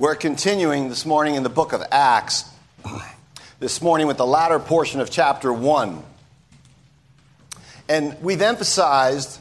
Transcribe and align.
We're 0.00 0.14
continuing 0.14 0.88
this 0.90 1.04
morning 1.04 1.34
in 1.34 1.42
the 1.42 1.48
book 1.48 1.72
of 1.72 1.82
Acts, 1.90 2.48
this 3.58 3.82
morning 3.82 4.06
with 4.06 4.16
the 4.16 4.24
latter 4.24 4.60
portion 4.60 5.00
of 5.00 5.10
chapter 5.10 5.52
1. 5.52 6.04
And 7.88 8.22
we've 8.22 8.40
emphasized 8.40 9.40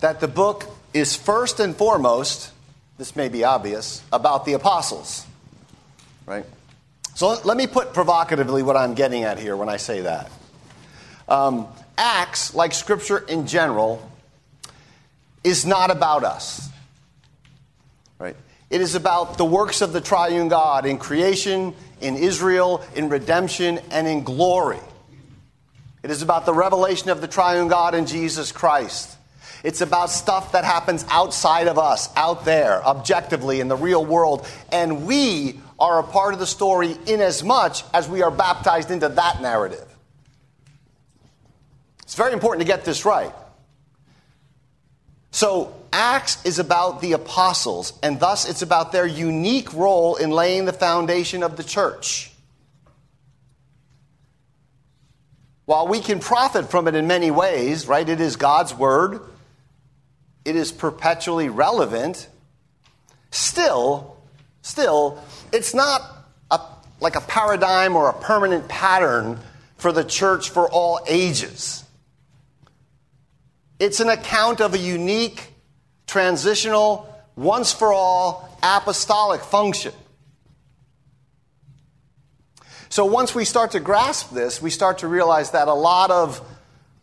that 0.00 0.20
the 0.20 0.28
book 0.28 0.64
is 0.92 1.16
first 1.16 1.60
and 1.60 1.74
foremost, 1.74 2.52
this 2.98 3.16
may 3.16 3.30
be 3.30 3.44
obvious, 3.44 4.02
about 4.12 4.44
the 4.44 4.52
apostles. 4.52 5.24
Right? 6.26 6.44
So 7.14 7.40
let 7.44 7.56
me 7.56 7.66
put 7.66 7.94
provocatively 7.94 8.62
what 8.62 8.76
I'm 8.76 8.92
getting 8.92 9.24
at 9.24 9.38
here 9.38 9.56
when 9.56 9.70
I 9.70 9.78
say 9.78 10.02
that. 10.02 10.30
Um, 11.26 11.68
Acts, 11.96 12.54
like 12.54 12.74
Scripture 12.74 13.16
in 13.16 13.46
general, 13.46 14.06
is 15.42 15.64
not 15.64 15.90
about 15.90 16.22
us. 16.22 16.68
It 18.68 18.80
is 18.80 18.94
about 18.94 19.38
the 19.38 19.44
works 19.44 19.80
of 19.80 19.92
the 19.92 20.00
triune 20.00 20.48
God 20.48 20.86
in 20.86 20.98
creation, 20.98 21.74
in 22.00 22.16
Israel, 22.16 22.84
in 22.94 23.08
redemption, 23.08 23.78
and 23.90 24.06
in 24.06 24.24
glory. 24.24 24.80
It 26.02 26.10
is 26.10 26.22
about 26.22 26.46
the 26.46 26.54
revelation 26.54 27.10
of 27.10 27.20
the 27.20 27.28
triune 27.28 27.68
God 27.68 27.94
in 27.94 28.06
Jesus 28.06 28.52
Christ. 28.52 29.16
It's 29.62 29.80
about 29.80 30.10
stuff 30.10 30.52
that 30.52 30.64
happens 30.64 31.04
outside 31.08 31.66
of 31.66 31.78
us, 31.78 32.08
out 32.16 32.44
there, 32.44 32.84
objectively, 32.84 33.60
in 33.60 33.68
the 33.68 33.76
real 33.76 34.04
world. 34.04 34.46
And 34.70 35.06
we 35.06 35.60
are 35.78 35.98
a 35.98 36.04
part 36.04 36.34
of 36.34 36.40
the 36.40 36.46
story 36.46 36.96
in 37.06 37.20
as 37.20 37.42
much 37.42 37.82
as 37.92 38.08
we 38.08 38.22
are 38.22 38.30
baptized 38.30 38.90
into 38.90 39.08
that 39.08 39.42
narrative. 39.42 39.84
It's 42.02 42.14
very 42.14 42.32
important 42.32 42.66
to 42.66 42.72
get 42.72 42.84
this 42.84 43.04
right. 43.04 43.32
So, 45.32 45.74
Acts 45.92 46.44
is 46.44 46.58
about 46.58 47.00
the 47.00 47.12
apostles, 47.12 47.92
and 48.02 48.20
thus 48.20 48.48
it's 48.48 48.62
about 48.62 48.92
their 48.92 49.06
unique 49.06 49.72
role 49.72 50.16
in 50.16 50.30
laying 50.30 50.64
the 50.64 50.72
foundation 50.72 51.42
of 51.42 51.56
the 51.56 51.64
church. 51.64 52.30
While 55.64 55.88
we 55.88 56.00
can 56.00 56.20
profit 56.20 56.70
from 56.70 56.86
it 56.86 56.94
in 56.94 57.06
many 57.06 57.30
ways, 57.30 57.88
right? 57.88 58.08
It 58.08 58.20
is 58.20 58.36
God's 58.36 58.72
word, 58.72 59.20
it 60.44 60.54
is 60.54 60.70
perpetually 60.70 61.48
relevant. 61.48 62.28
Still, 63.32 64.16
still, 64.62 65.22
it's 65.52 65.74
not 65.74 66.00
a, 66.50 66.60
like 67.00 67.16
a 67.16 67.20
paradigm 67.20 67.96
or 67.96 68.08
a 68.08 68.12
permanent 68.12 68.68
pattern 68.68 69.40
for 69.76 69.90
the 69.92 70.04
church 70.04 70.50
for 70.50 70.70
all 70.70 71.00
ages. 71.08 71.84
It's 73.78 74.00
an 74.00 74.08
account 74.08 74.60
of 74.60 74.72
a 74.72 74.78
unique, 74.78 75.52
transitional, 76.06 77.12
once 77.36 77.72
for 77.72 77.92
all 77.92 78.58
apostolic 78.62 79.42
function. 79.42 79.92
So 82.88 83.04
once 83.04 83.34
we 83.34 83.44
start 83.44 83.72
to 83.72 83.80
grasp 83.80 84.30
this, 84.30 84.62
we 84.62 84.70
start 84.70 84.98
to 84.98 85.08
realize 85.08 85.50
that 85.50 85.68
a 85.68 85.74
lot 85.74 86.10
of 86.10 86.40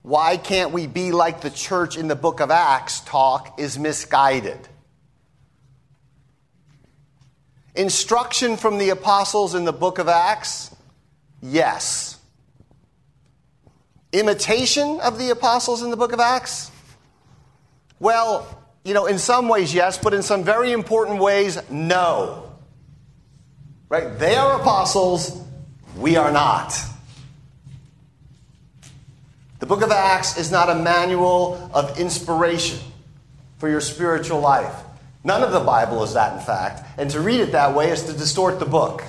why 0.02 0.38
can't 0.38 0.72
we 0.72 0.88
be 0.88 1.12
like 1.12 1.42
the 1.42 1.50
church 1.50 1.98
in 1.98 2.08
the 2.08 2.16
book 2.16 2.40
of 2.40 2.52
Acts 2.52 3.02
talk 3.02 3.60
is 3.60 3.78
misguided. 3.78 4.60
Instruction 7.76 8.58
from 8.58 8.78
the 8.78 8.90
apostles 8.90 9.56
in 9.56 9.66
the 9.66 9.74
book 9.74 10.00
of 10.00 10.08
Acts? 10.08 10.76
Yes. 11.42 12.18
Imitation 14.12 15.00
of 15.00 15.18
the 15.18 15.32
apostles 15.32 15.82
in 15.82 15.90
the 15.90 15.98
book 15.98 16.12
of 16.12 16.20
Acts? 16.20 16.70
Well, 18.00 18.63
you 18.84 18.94
know, 18.94 19.06
in 19.06 19.18
some 19.18 19.48
ways, 19.48 19.74
yes, 19.74 19.98
but 19.98 20.14
in 20.14 20.22
some 20.22 20.44
very 20.44 20.72
important 20.72 21.20
ways, 21.20 21.58
no. 21.70 22.52
Right? 23.90 24.18
They 24.20 24.36
are 24.36 24.60
apostles, 24.60 25.42
we 25.98 26.18
are 26.18 26.32
not. 26.32 26.76
The 29.60 29.66
book 29.66 29.82
of 29.82 29.92
Acts 29.92 30.38
is 30.38 30.52
not 30.52 30.70
a 30.70 30.76
manual 30.76 31.70
of 31.74 31.98
inspiration 31.98 32.80
for 33.60 33.70
your 33.70 33.80
spiritual 33.80 34.42
life. 34.42 34.76
None 35.24 35.42
of 35.42 35.54
the 35.54 35.62
Bible 35.62 36.04
is 36.04 36.16
that, 36.16 36.38
in 36.38 36.46
fact. 36.46 36.86
And 36.98 37.10
to 37.12 37.22
read 37.22 37.40
it 37.40 37.54
that 37.54 37.74
way 37.74 37.90
is 37.90 38.04
to 38.04 38.12
distort 38.12 38.60
the 38.60 38.66
book. 38.66 39.04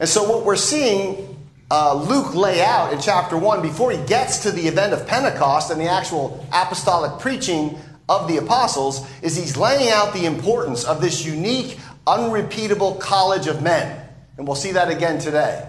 And 0.00 0.08
so, 0.08 0.28
what 0.28 0.44
we're 0.44 0.56
seeing 0.56 1.34
uh, 1.70 1.94
Luke 1.94 2.34
lay 2.34 2.62
out 2.62 2.92
in 2.92 3.00
chapter 3.00 3.36
1 3.36 3.62
before 3.62 3.90
he 3.90 4.04
gets 4.06 4.42
to 4.42 4.50
the 4.50 4.66
event 4.66 4.92
of 4.92 5.06
Pentecost 5.06 5.70
and 5.70 5.80
the 5.80 5.88
actual 5.88 6.46
apostolic 6.52 7.20
preaching 7.20 7.78
of 8.08 8.28
the 8.28 8.36
apostles 8.38 9.08
is 9.22 9.36
he's 9.36 9.56
laying 9.56 9.90
out 9.90 10.12
the 10.12 10.26
importance 10.26 10.84
of 10.84 11.00
this 11.00 11.24
unique, 11.24 11.78
unrepeatable 12.06 12.96
college 12.96 13.46
of 13.46 13.62
men. 13.62 14.06
And 14.36 14.46
we'll 14.46 14.56
see 14.56 14.72
that 14.72 14.90
again 14.90 15.18
today. 15.18 15.68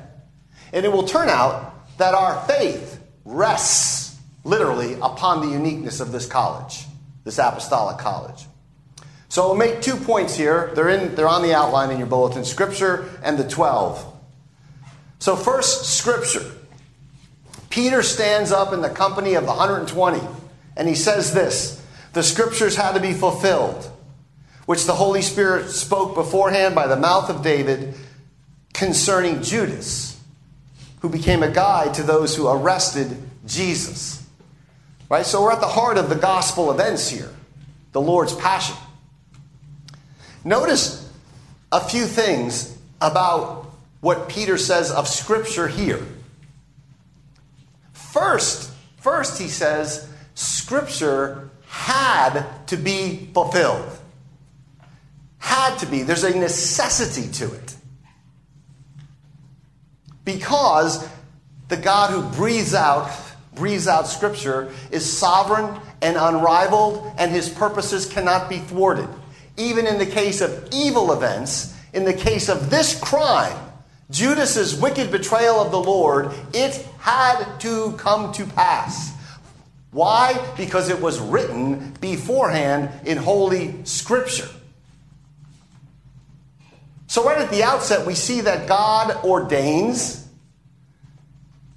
And 0.74 0.86
it 0.86 0.92
will 0.92 1.08
turn 1.08 1.30
out 1.30 1.98
that 1.98 2.14
our 2.14 2.42
faith 2.48 3.02
rests 3.24 4.20
literally 4.44 4.94
upon 4.96 5.42
the 5.42 5.52
uniqueness 5.52 6.00
of 6.00 6.12
this 6.12 6.26
college, 6.26 6.86
this 7.24 7.38
apostolic 7.38 7.98
college. 7.98 8.46
So 9.30 9.48
we'll 9.48 9.58
make 9.58 9.82
two 9.82 9.96
points 9.96 10.36
here. 10.36 10.72
They're, 10.76 10.90
in, 10.90 11.16
they're 11.16 11.28
on 11.28 11.42
the 11.42 11.54
outline 11.54 11.92
in 11.92 11.98
your 11.98 12.08
bulletin 12.08 12.46
Scripture 12.46 13.10
and 13.24 13.38
the 13.38 13.48
12. 13.48 14.14
So, 15.20 15.36
first, 15.36 15.86
Scripture. 15.98 16.52
Peter 17.70 18.04
stands 18.04 18.52
up 18.52 18.72
in 18.72 18.82
the 18.82 18.90
company 18.90 19.34
of 19.34 19.44
the 19.44 19.50
120 19.50 20.22
and 20.78 20.88
he 20.88 20.96
says 20.96 21.34
this 21.34 21.85
The 22.16 22.24
Scriptures 22.24 22.78
had 22.78 22.94
to 22.94 23.02
be 23.02 23.12
fulfilled, 23.12 23.92
which 24.66 24.86
the 24.86 24.94
Holy 24.94 25.22
Spirit 25.22 25.70
spoke 25.70 26.16
beforehand 26.16 26.74
by 26.74 26.88
the 26.88 26.96
mouth 26.96 27.30
of 27.30 27.44
David 27.44 27.94
concerning 28.74 29.44
Judas, 29.44 30.18
who 31.02 31.10
became 31.10 31.44
a 31.44 31.52
guide 31.52 31.94
to 31.96 32.04
those 32.04 32.34
who 32.34 32.48
arrested 32.48 33.18
Jesus. 33.46 34.26
Right? 35.10 35.26
So, 35.26 35.44
we're 35.44 35.52
at 35.52 35.60
the 35.60 35.68
heart 35.68 35.98
of 35.98 36.08
the 36.08 36.16
gospel 36.16 36.72
events 36.72 37.10
here, 37.10 37.30
the 37.92 38.00
Lord's 38.00 38.34
passion. 38.34 38.78
Notice 40.46 41.12
a 41.70 41.82
few 41.82 42.06
things 42.06 42.78
about 43.02 43.74
what 44.00 44.30
Peter 44.30 44.58
says 44.58 44.90
of 44.90 45.10
Scripture 45.10 45.68
here. 45.68 46.00
First, 47.92 48.72
first 49.02 49.38
he 49.38 49.50
says, 49.50 50.10
Scripture 50.34 51.45
had 51.76 52.46
to 52.68 52.78
be 52.78 53.30
fulfilled. 53.34 53.86
Had 55.40 55.78
to 55.80 55.86
be. 55.86 56.04
There's 56.04 56.24
a 56.24 56.36
necessity 56.36 57.30
to 57.34 57.54
it. 57.54 57.76
Because 60.24 61.06
the 61.68 61.76
God 61.76 62.12
who 62.12 62.24
breathes 62.38 62.74
out, 62.74 63.12
breathes 63.56 63.90
out 63.90 64.08
Scripture 64.08 64.74
is 64.90 65.06
sovereign 65.06 65.80
and 66.02 66.16
unrivaled, 66.16 67.14
and 67.18 67.30
his 67.30 67.50
purposes 67.50 68.06
cannot 68.06 68.50
be 68.50 68.60
thwarted. 68.60 69.10
Even 69.58 69.86
in 69.86 69.98
the 69.98 70.06
case 70.06 70.40
of 70.40 70.70
evil 70.72 71.12
events, 71.12 71.78
in 71.94 72.06
the 72.06 72.14
case 72.14 72.48
of 72.48 72.70
this 72.70 72.98
crime, 72.98 73.58
Judas's 74.10 74.80
wicked 74.80 75.12
betrayal 75.12 75.60
of 75.60 75.72
the 75.72 75.80
Lord, 75.80 76.32
it 76.54 76.88
had 77.00 77.60
to 77.60 77.92
come 77.98 78.32
to 78.32 78.46
pass. 78.46 79.15
Why? 79.96 80.46
Because 80.58 80.90
it 80.90 81.02
was 81.02 81.22
written 81.22 81.92
beforehand 82.02 82.90
in 83.08 83.16
Holy 83.16 83.86
Scripture. 83.86 84.50
So, 87.08 87.24
right 87.26 87.38
at 87.38 87.50
the 87.50 87.64
outset, 87.64 88.06
we 88.06 88.14
see 88.14 88.42
that 88.42 88.68
God 88.68 89.24
ordains 89.24 90.28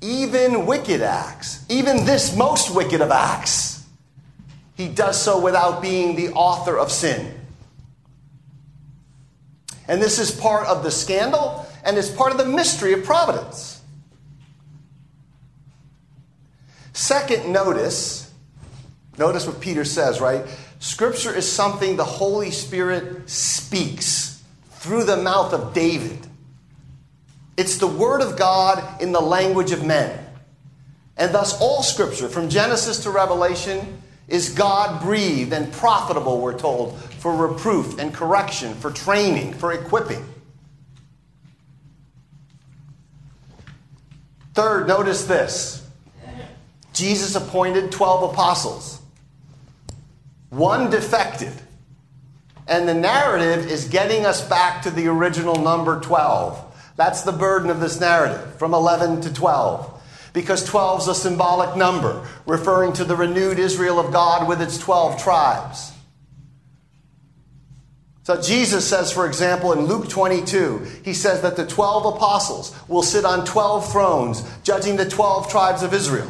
even 0.00 0.66
wicked 0.66 1.00
acts, 1.00 1.64
even 1.68 2.04
this 2.06 2.36
most 2.36 2.74
wicked 2.74 3.00
of 3.00 3.12
acts. 3.12 3.86
He 4.76 4.88
does 4.88 5.22
so 5.22 5.40
without 5.40 5.80
being 5.80 6.16
the 6.16 6.30
author 6.30 6.76
of 6.76 6.90
sin. 6.90 7.32
And 9.86 10.02
this 10.02 10.18
is 10.18 10.32
part 10.32 10.66
of 10.66 10.82
the 10.82 10.90
scandal 10.90 11.64
and 11.84 11.96
is 11.96 12.10
part 12.10 12.32
of 12.32 12.38
the 12.38 12.46
mystery 12.46 12.94
of 12.94 13.04
providence. 13.04 13.77
Second, 16.98 17.52
notice, 17.52 18.28
notice 19.18 19.46
what 19.46 19.60
Peter 19.60 19.84
says, 19.84 20.20
right? 20.20 20.44
Scripture 20.80 21.32
is 21.32 21.50
something 21.50 21.94
the 21.94 22.04
Holy 22.04 22.50
Spirit 22.50 23.30
speaks 23.30 24.42
through 24.70 25.04
the 25.04 25.16
mouth 25.16 25.52
of 25.52 25.72
David. 25.72 26.26
It's 27.56 27.78
the 27.78 27.86
Word 27.86 28.20
of 28.20 28.36
God 28.36 29.00
in 29.00 29.12
the 29.12 29.20
language 29.20 29.70
of 29.70 29.86
men. 29.86 30.18
And 31.16 31.32
thus, 31.32 31.60
all 31.60 31.84
Scripture, 31.84 32.28
from 32.28 32.48
Genesis 32.48 33.04
to 33.04 33.10
Revelation, 33.10 34.02
is 34.26 34.48
God 34.48 35.00
breathed 35.00 35.52
and 35.52 35.72
profitable, 35.72 36.40
we're 36.40 36.58
told, 36.58 36.98
for 36.98 37.32
reproof 37.32 38.00
and 38.00 38.12
correction, 38.12 38.74
for 38.74 38.90
training, 38.90 39.54
for 39.54 39.72
equipping. 39.72 40.26
Third, 44.54 44.88
notice 44.88 45.26
this 45.26 45.87
Jesus 46.98 47.36
appointed 47.36 47.92
12 47.92 48.32
apostles. 48.32 49.00
One 50.50 50.90
defected, 50.90 51.52
And 52.66 52.88
the 52.88 52.94
narrative 52.94 53.70
is 53.70 53.84
getting 53.84 54.26
us 54.26 54.46
back 54.46 54.82
to 54.82 54.90
the 54.90 55.06
original 55.06 55.54
number 55.54 56.00
12. 56.00 56.64
That's 56.96 57.22
the 57.22 57.32
burden 57.32 57.70
of 57.70 57.78
this 57.78 58.00
narrative, 58.00 58.56
from 58.58 58.74
11 58.74 59.20
to 59.22 59.32
12. 59.32 60.02
Because 60.32 60.64
12 60.64 61.02
is 61.02 61.08
a 61.08 61.14
symbolic 61.14 61.76
number, 61.76 62.26
referring 62.46 62.92
to 62.94 63.04
the 63.04 63.14
renewed 63.14 63.60
Israel 63.60 64.00
of 64.00 64.12
God 64.12 64.48
with 64.48 64.60
its 64.60 64.76
12 64.76 65.22
tribes. 65.22 65.92
So 68.24 68.42
Jesus 68.42 68.86
says, 68.86 69.12
for 69.12 69.26
example, 69.26 69.72
in 69.72 69.86
Luke 69.86 70.08
22, 70.08 70.86
he 71.04 71.14
says 71.14 71.42
that 71.42 71.56
the 71.56 71.64
12 71.64 72.16
apostles 72.16 72.76
will 72.88 73.04
sit 73.04 73.24
on 73.24 73.46
12 73.46 73.90
thrones, 73.90 74.42
judging 74.64 74.96
the 74.96 75.08
12 75.08 75.48
tribes 75.48 75.82
of 75.82 75.94
Israel. 75.94 76.28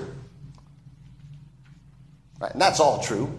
Right, 2.41 2.53
and 2.53 2.61
that's 2.61 2.81
all 2.81 3.03
true. 3.03 3.39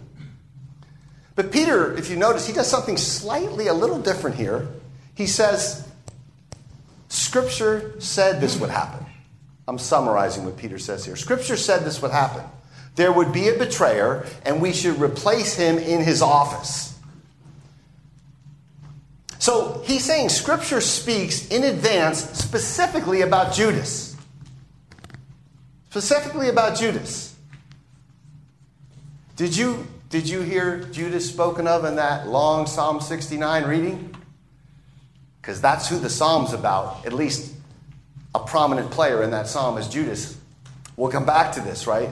But 1.35 1.51
Peter, 1.51 1.95
if 1.97 2.09
you 2.09 2.17
notice, 2.17 2.45
he 2.45 2.53
does 2.53 2.67
something 2.67 2.97
slightly 2.97 3.67
a 3.67 3.73
little 3.73 3.99
different 3.99 4.35
here. 4.35 4.67
He 5.15 5.25
says, 5.25 5.87
Scripture 7.07 7.95
said 7.99 8.41
this 8.41 8.59
would 8.59 8.69
happen. 8.69 9.05
I'm 9.67 9.77
summarizing 9.77 10.45
what 10.45 10.57
Peter 10.57 10.79
says 10.79 11.05
here. 11.05 11.15
Scripture 11.15 11.55
said 11.55 11.85
this 11.85 12.01
would 12.01 12.11
happen. 12.11 12.43
There 12.95 13.11
would 13.11 13.31
be 13.31 13.47
a 13.49 13.57
betrayer, 13.57 14.25
and 14.45 14.61
we 14.61 14.73
should 14.73 14.99
replace 14.99 15.55
him 15.55 15.77
in 15.77 16.03
his 16.03 16.21
office. 16.21 16.97
So 19.37 19.81
he's 19.85 20.03
saying 20.03 20.29
Scripture 20.29 20.81
speaks 20.81 21.47
in 21.47 21.63
advance 21.63 22.19
specifically 22.19 23.21
about 23.21 23.53
Judas. 23.53 24.17
Specifically 25.89 26.49
about 26.49 26.77
Judas. 26.77 27.28
Did 29.39 29.55
you, 29.55 29.87
did 30.09 30.27
you 30.27 30.41
hear 30.41 30.79
Judas 30.91 31.29
spoken 31.29 31.65
of 31.65 31.85
in 31.85 31.95
that 31.95 32.27
long 32.27 32.67
Psalm 32.67 32.99
69 32.99 33.63
reading? 33.63 34.13
Because 35.41 35.61
that's 35.61 35.87
who 35.87 35.97
the 35.97 36.09
psalm's 36.09 36.51
about. 36.51 37.05
At 37.05 37.13
least 37.13 37.53
a 38.35 38.39
prominent 38.39 38.91
player 38.91 39.23
in 39.23 39.31
that 39.31 39.47
psalm 39.47 39.77
is 39.77 39.87
Judas. 39.87 40.37
We'll 40.97 41.09
come 41.09 41.25
back 41.25 41.53
to 41.53 41.61
this, 41.61 41.87
right? 41.87 42.09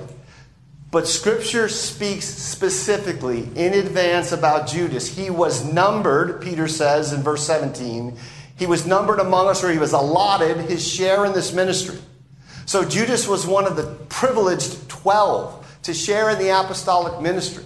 But 0.90 1.06
Scripture 1.06 1.68
speaks 1.68 2.24
specifically 2.24 3.50
in 3.56 3.74
advance 3.74 4.32
about 4.32 4.70
Judas. 4.70 5.14
He 5.14 5.30
was 5.30 5.66
numbered, 5.66 6.42
Peter 6.42 6.70
says 6.70 7.12
in 7.12 7.24
verse 7.24 7.46
17. 7.46 8.18
He 8.56 8.66
was 8.66 8.88
numbered 8.88 9.20
among 9.20 9.50
us, 9.50 9.66
or 9.66 9.70
he 9.70 9.80
was 9.80 9.92
allotted 9.92 10.56
his 10.70 10.88
share 10.88 11.26
in 11.26 11.34
this 11.34 11.52
ministry. 11.52 12.00
So 12.66 12.86
Judas 12.86 13.28
was 13.28 13.46
one 13.46 13.66
of 13.66 13.76
the 13.76 13.98
privileged 14.08 14.88
12 14.88 15.57
to 15.88 15.94
share 15.94 16.30
in 16.30 16.38
the 16.38 16.50
apostolic 16.50 17.22
ministry. 17.22 17.64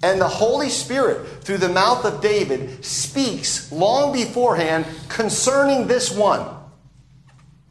And 0.00 0.20
the 0.20 0.28
Holy 0.28 0.68
Spirit, 0.68 1.42
through 1.42 1.58
the 1.58 1.68
mouth 1.68 2.04
of 2.04 2.20
David, 2.20 2.84
speaks 2.84 3.72
long 3.72 4.12
beforehand 4.12 4.86
concerning 5.08 5.88
this 5.88 6.16
one, 6.16 6.46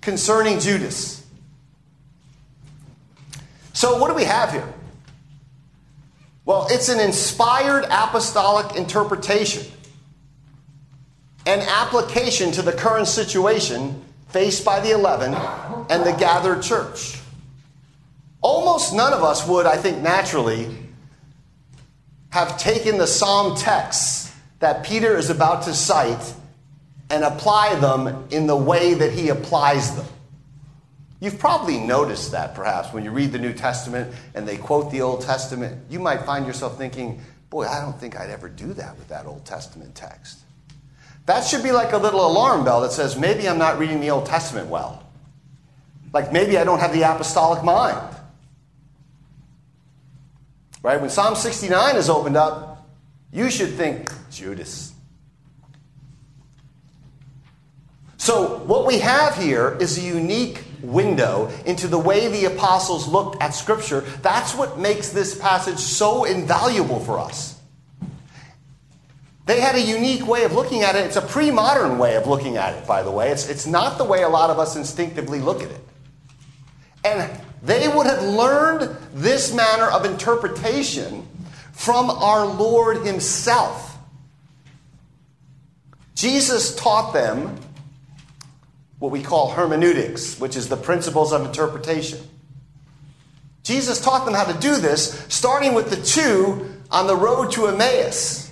concerning 0.02 0.60
Judas. 0.60 1.26
So, 3.72 3.98
what 3.98 4.10
do 4.10 4.14
we 4.14 4.26
have 4.26 4.52
here? 4.52 4.68
Well, 6.44 6.68
it's 6.70 6.90
an 6.90 7.00
inspired 7.00 7.86
apostolic 7.86 8.76
interpretation, 8.76 9.72
an 11.46 11.62
application 11.62 12.52
to 12.52 12.62
the 12.62 12.74
current 12.74 13.08
situation 13.08 14.04
faced 14.28 14.66
by 14.66 14.82
the 14.82 14.92
11 14.92 15.34
and 15.90 16.06
the 16.06 16.14
gathered 16.20 16.62
church. 16.62 17.21
Almost 18.42 18.94
none 18.94 19.14
of 19.14 19.24
us 19.24 19.48
would, 19.48 19.66
I 19.66 19.78
think, 19.78 20.00
naturally 20.00 20.76
have 22.32 22.58
taken 22.58 22.98
the 22.98 23.08
psalm 23.08 23.56
texts 23.56 24.34
that 24.60 24.84
Peter 24.84 25.18
is 25.18 25.30
about 25.30 25.64
to 25.64 25.74
cite 25.74 26.34
and 27.10 27.24
apply 27.24 27.76
them 27.76 28.28
in 28.32 28.48
the 28.48 28.56
way 28.56 28.94
that 28.94 29.12
he 29.12 29.30
applies 29.30 29.96
them. 29.96 30.06
You've 31.20 31.38
probably 31.38 31.80
noticed 31.80 32.32
that 32.32 32.56
perhaps 32.56 32.94
when 32.94 33.04
you 33.04 33.12
read 33.12 33.32
the 33.32 33.38
New 33.38 33.54
Testament 33.54 34.12
and 34.34 34.48
they 34.48 34.58
quote 34.58 34.92
the 34.92 35.02
Old 35.02 35.22
Testament, 35.22 35.80
you 35.90 36.00
might 36.00 36.24
find 36.24 36.48
yourself 36.48 36.78
thinking, 36.78 37.22
boy, 37.50 37.68
I 37.68 37.80
don't 37.82 38.00
think 38.00 38.20
I'd 38.20 38.32
ever 38.32 38.50
do 38.50 38.74
that 38.74 38.98
with 38.98 39.10
that 39.10 39.26
Old 39.26 39.46
Testament 39.46 39.94
text. 39.94 40.40
That 41.28 41.46
should 41.46 41.62
be 41.62 41.72
like 41.72 41.92
a 41.92 41.98
little 41.98 42.26
alarm 42.26 42.64
bell 42.64 42.82
that 42.82 42.92
says, 42.92 43.18
maybe 43.18 43.48
I'm 43.48 43.60
not 43.60 43.78
reading 43.78 44.00
the 44.00 44.10
Old 44.10 44.26
Testament 44.26 44.70
well. 44.70 45.06
Like 46.14 46.34
maybe 46.34 46.58
I 46.58 46.64
don't 46.64 46.80
have 46.80 46.94
the 46.94 47.04
apostolic 47.04 47.64
mind. 47.64 48.16
Right? 50.84 51.00
When 51.00 51.10
Psalm 51.10 51.36
69 51.36 51.96
is 51.96 52.10
opened 52.10 52.38
up, 52.38 52.88
you 53.32 53.50
should 53.50 53.74
think 53.74 54.12
Judas. 54.32 54.94
So, 58.18 58.60
what 58.66 58.86
we 58.86 59.00
have 59.00 59.36
here 59.36 59.78
is 59.80 59.98
a 59.98 60.02
unique 60.02 60.64
window 60.82 61.52
into 61.66 61.88
the 61.88 61.98
way 61.98 62.28
the 62.28 62.46
apostles 62.46 63.08
looked 63.08 63.42
at 63.42 63.56
Scripture. 63.56 64.02
That's 64.22 64.54
what 64.54 64.78
makes 64.78 65.10
this 65.10 65.38
passage 65.38 65.80
so 65.80 66.26
invaluable 66.26 67.00
for 67.00 67.20
us. 67.20 67.60
They 69.48 69.60
had 69.60 69.76
a 69.76 69.82
unique 69.82 70.28
way 70.28 70.44
of 70.44 70.54
looking 70.54 70.84
at 70.84 70.96
it. 70.96 71.06
It's 71.06 71.16
a 71.16 71.22
pre 71.22 71.52
modern 71.52 71.98
way 71.98 72.16
of 72.16 72.28
looking 72.28 72.58
at 72.58 72.76
it, 72.76 72.86
by 72.86 73.02
the 73.04 73.12
way. 73.12 73.32
It's, 73.32 73.50
it's 73.50 73.66
not 73.66 73.98
the 73.98 74.06
way 74.06 74.22
a 74.24 74.30
lot 74.30 74.50
of 74.50 74.60
us 74.60 74.76
instinctively 74.76 75.40
look 75.40 75.64
at 75.64 75.72
it. 75.72 75.82
And 77.04 77.30
they 77.64 77.88
would 77.88 78.08
have 78.08 78.24
learned 78.24 78.96
this 79.14 79.54
manner 79.54 79.86
of 79.86 80.06
interpretation 80.06 81.28
from 81.74 82.10
our 82.10 82.46
Lord 82.46 83.06
Himself. 83.06 83.98
Jesus 86.16 86.76
taught 86.76 87.14
them 87.14 87.58
what 89.00 89.12
we 89.12 89.22
call 89.22 89.50
hermeneutics, 89.52 90.40
which 90.40 90.56
is 90.56 90.70
the 90.70 90.78
principles 90.78 91.34
of 91.34 91.46
interpretation. 91.46 92.20
Jesus 93.64 94.00
taught 94.02 94.26
them 94.26 94.34
how 94.34 94.44
to 94.44 94.60
do 94.60 94.78
this, 94.78 95.26
starting 95.30 95.74
with 95.74 95.90
the 95.90 95.96
two 95.96 96.72
on 96.92 97.08
the 97.08 97.16
road 97.16 97.52
to 97.54 97.68
Emmaus, 97.68 98.52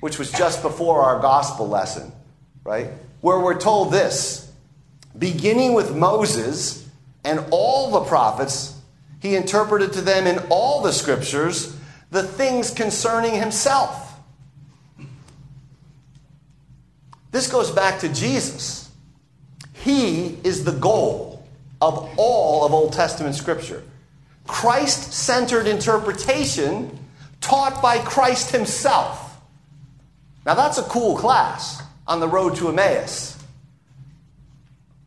which 0.00 0.18
was 0.18 0.30
just 0.30 0.62
before 0.62 1.02
our 1.02 1.20
gospel 1.20 1.68
lesson, 1.68 2.12
right? 2.64 2.88
Where 3.20 3.40
we're 3.40 3.58
told 3.58 3.92
this 3.92 4.52
beginning 5.18 5.74
with 5.74 5.96
Moses 5.96 6.87
and 7.24 7.44
all 7.50 7.90
the 7.90 8.00
prophets, 8.00 8.78
he 9.20 9.36
interpreted 9.36 9.92
to 9.94 10.00
them 10.00 10.26
in 10.26 10.38
all 10.50 10.82
the 10.82 10.92
scriptures 10.92 11.76
the 12.10 12.22
things 12.22 12.70
concerning 12.70 13.34
himself. 13.34 14.08
This 17.30 17.50
goes 17.50 17.70
back 17.70 18.00
to 18.00 18.08
Jesus. 18.08 18.90
He 19.74 20.38
is 20.44 20.64
the 20.64 20.72
goal 20.72 21.46
of 21.80 22.14
all 22.16 22.64
of 22.64 22.72
Old 22.72 22.92
Testament 22.92 23.34
Scripture. 23.34 23.82
Christ 24.46 25.12
centered 25.12 25.66
interpretation 25.66 26.98
taught 27.40 27.80
by 27.82 27.98
Christ 27.98 28.50
Himself. 28.50 29.38
Now, 30.46 30.54
that's 30.54 30.78
a 30.78 30.82
cool 30.84 31.16
class 31.16 31.82
on 32.06 32.20
the 32.20 32.28
road 32.28 32.56
to 32.56 32.68
Emmaus. 32.68 33.36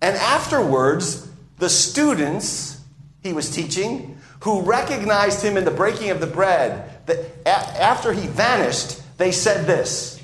And 0.02 0.16
afterwards, 0.16 1.28
the 1.62 1.70
students 1.70 2.82
he 3.22 3.34
was 3.34 3.52
teaching, 3.52 4.18
who 4.40 4.64
recognized 4.64 5.46
him 5.46 5.58
in 5.58 5.64
the 5.64 5.70
breaking 5.70 6.10
of 6.10 6.20
the 6.20 6.26
bread, 6.26 7.06
that 7.06 7.48
after 7.48 8.12
he 8.12 8.26
vanished, 8.26 9.00
they 9.20 9.32
said 9.32 9.68
this 9.68 10.20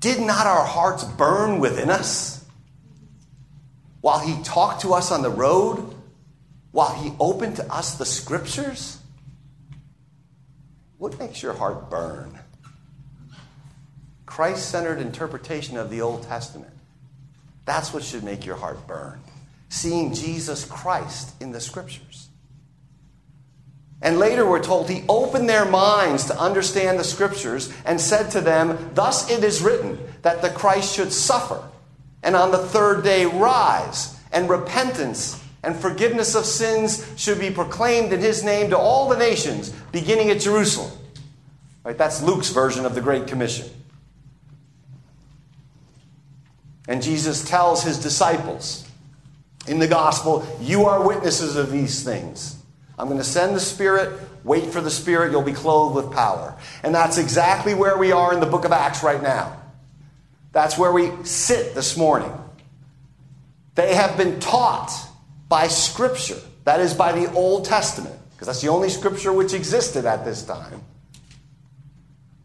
Did 0.00 0.20
not 0.20 0.48
our 0.48 0.64
hearts 0.64 1.04
burn 1.04 1.60
within 1.60 1.90
us? 1.90 2.44
while 4.00 4.18
he 4.18 4.40
talked 4.42 4.82
to 4.82 4.94
us 4.94 5.10
on 5.12 5.22
the 5.22 5.30
road, 5.30 5.94
while 6.70 6.94
he 6.94 7.12
opened 7.20 7.56
to 7.56 7.72
us 7.72 7.98
the 7.98 8.06
scriptures? 8.06 8.98
What 10.98 11.18
makes 11.18 11.42
your 11.42 11.52
heart 11.52 11.90
burn? 11.90 12.38
Christ 14.26 14.70
centered 14.70 15.00
interpretation 15.00 15.76
of 15.76 15.90
the 15.90 16.00
Old 16.00 16.24
Testament. 16.24 16.72
That's 17.64 17.92
what 17.92 18.02
should 18.02 18.24
make 18.24 18.44
your 18.44 18.56
heart 18.56 18.86
burn. 18.86 19.20
Seeing 19.68 20.14
Jesus 20.14 20.64
Christ 20.64 21.34
in 21.40 21.52
the 21.52 21.60
scriptures. 21.60 22.28
And 24.00 24.18
later 24.18 24.48
we're 24.48 24.62
told 24.62 24.88
he 24.88 25.04
opened 25.08 25.48
their 25.48 25.64
minds 25.64 26.26
to 26.26 26.38
understand 26.38 26.98
the 26.98 27.04
scriptures 27.04 27.72
and 27.84 28.00
said 28.00 28.30
to 28.30 28.40
them, 28.40 28.90
Thus 28.94 29.30
it 29.30 29.42
is 29.42 29.60
written 29.60 29.98
that 30.22 30.40
the 30.40 30.50
Christ 30.50 30.94
should 30.94 31.12
suffer 31.12 31.62
and 32.22 32.34
on 32.34 32.50
the 32.50 32.58
third 32.58 33.04
day 33.04 33.26
rise, 33.26 34.18
and 34.32 34.48
repentance 34.48 35.42
and 35.62 35.76
forgiveness 35.76 36.34
of 36.34 36.44
sins 36.44 37.10
should 37.16 37.40
be 37.40 37.50
proclaimed 37.50 38.12
in 38.12 38.20
his 38.20 38.44
name 38.44 38.70
to 38.70 38.78
all 38.78 39.08
the 39.08 39.16
nations, 39.16 39.70
beginning 39.92 40.30
at 40.30 40.40
Jerusalem. 40.40 40.92
Right, 41.84 41.96
that's 41.96 42.22
Luke's 42.22 42.50
version 42.50 42.84
of 42.84 42.94
the 42.94 43.00
Great 43.00 43.26
Commission. 43.26 43.68
And 46.86 47.02
Jesus 47.02 47.44
tells 47.44 47.82
his 47.82 47.98
disciples 47.98 48.87
in 49.66 49.78
the 49.78 49.88
gospel, 49.88 50.46
You 50.60 50.86
are 50.86 51.06
witnesses 51.06 51.56
of 51.56 51.70
these 51.70 52.02
things. 52.02 52.56
I'm 52.98 53.06
going 53.06 53.18
to 53.18 53.24
send 53.24 53.54
the 53.54 53.60
Spirit. 53.60 54.18
Wait 54.44 54.66
for 54.66 54.80
the 54.80 54.90
Spirit. 54.90 55.30
You'll 55.30 55.42
be 55.42 55.52
clothed 55.52 55.94
with 55.94 56.12
power. 56.12 56.56
And 56.82 56.94
that's 56.94 57.18
exactly 57.18 57.74
where 57.74 57.96
we 57.96 58.12
are 58.12 58.32
in 58.32 58.40
the 58.40 58.46
book 58.46 58.64
of 58.64 58.72
Acts 58.72 59.02
right 59.02 59.22
now. 59.22 59.60
That's 60.52 60.78
where 60.78 60.92
we 60.92 61.10
sit 61.24 61.74
this 61.74 61.96
morning. 61.96 62.32
They 63.74 63.94
have 63.94 64.16
been 64.16 64.40
taught 64.40 64.90
by 65.48 65.68
Scripture, 65.68 66.38
that 66.64 66.80
is, 66.80 66.94
by 66.94 67.12
the 67.12 67.32
Old 67.32 67.64
Testament, 67.64 68.14
because 68.32 68.46
that's 68.46 68.60
the 68.60 68.68
only 68.68 68.88
Scripture 68.88 69.32
which 69.32 69.52
existed 69.52 70.04
at 70.04 70.24
this 70.24 70.42
time. 70.42 70.82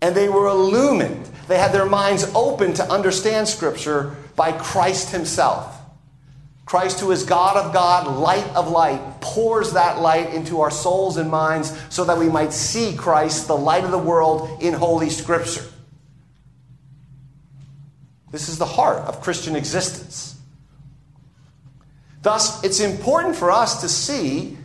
And 0.02 0.14
they 0.14 0.30
were 0.30 0.48
illumined. 0.48 1.28
They 1.48 1.58
had 1.58 1.72
their 1.72 1.86
minds 1.86 2.30
open 2.36 2.74
to 2.74 2.84
understand 2.84 3.48
Scripture 3.48 4.16
by 4.36 4.52
Christ 4.52 5.10
Himself. 5.10 5.73
Christ, 6.74 7.02
who 7.02 7.12
is 7.12 7.22
God 7.22 7.56
of 7.56 7.72
God, 7.72 8.18
light 8.18 8.48
of 8.56 8.68
light, 8.68 9.22
pours 9.22 9.74
that 9.74 10.00
light 10.00 10.34
into 10.34 10.62
our 10.62 10.72
souls 10.72 11.18
and 11.18 11.30
minds 11.30 11.72
so 11.90 12.04
that 12.06 12.18
we 12.18 12.28
might 12.28 12.52
see 12.52 12.96
Christ, 12.96 13.46
the 13.46 13.56
light 13.56 13.84
of 13.84 13.92
the 13.92 14.00
world, 14.00 14.60
in 14.60 14.74
Holy 14.74 15.12
Scripture. 15.12 15.66
This 18.32 18.50
is 18.50 18.58
the 18.58 18.66
heart 18.66 19.08
of 19.08 19.22
Christian 19.22 19.56
existence. 19.56 20.36
Thus, 22.24 22.64
it's 22.64 22.80
important 22.80 23.36
for 23.36 23.52
us 23.52 23.82
to 23.82 23.88
see 23.88 24.58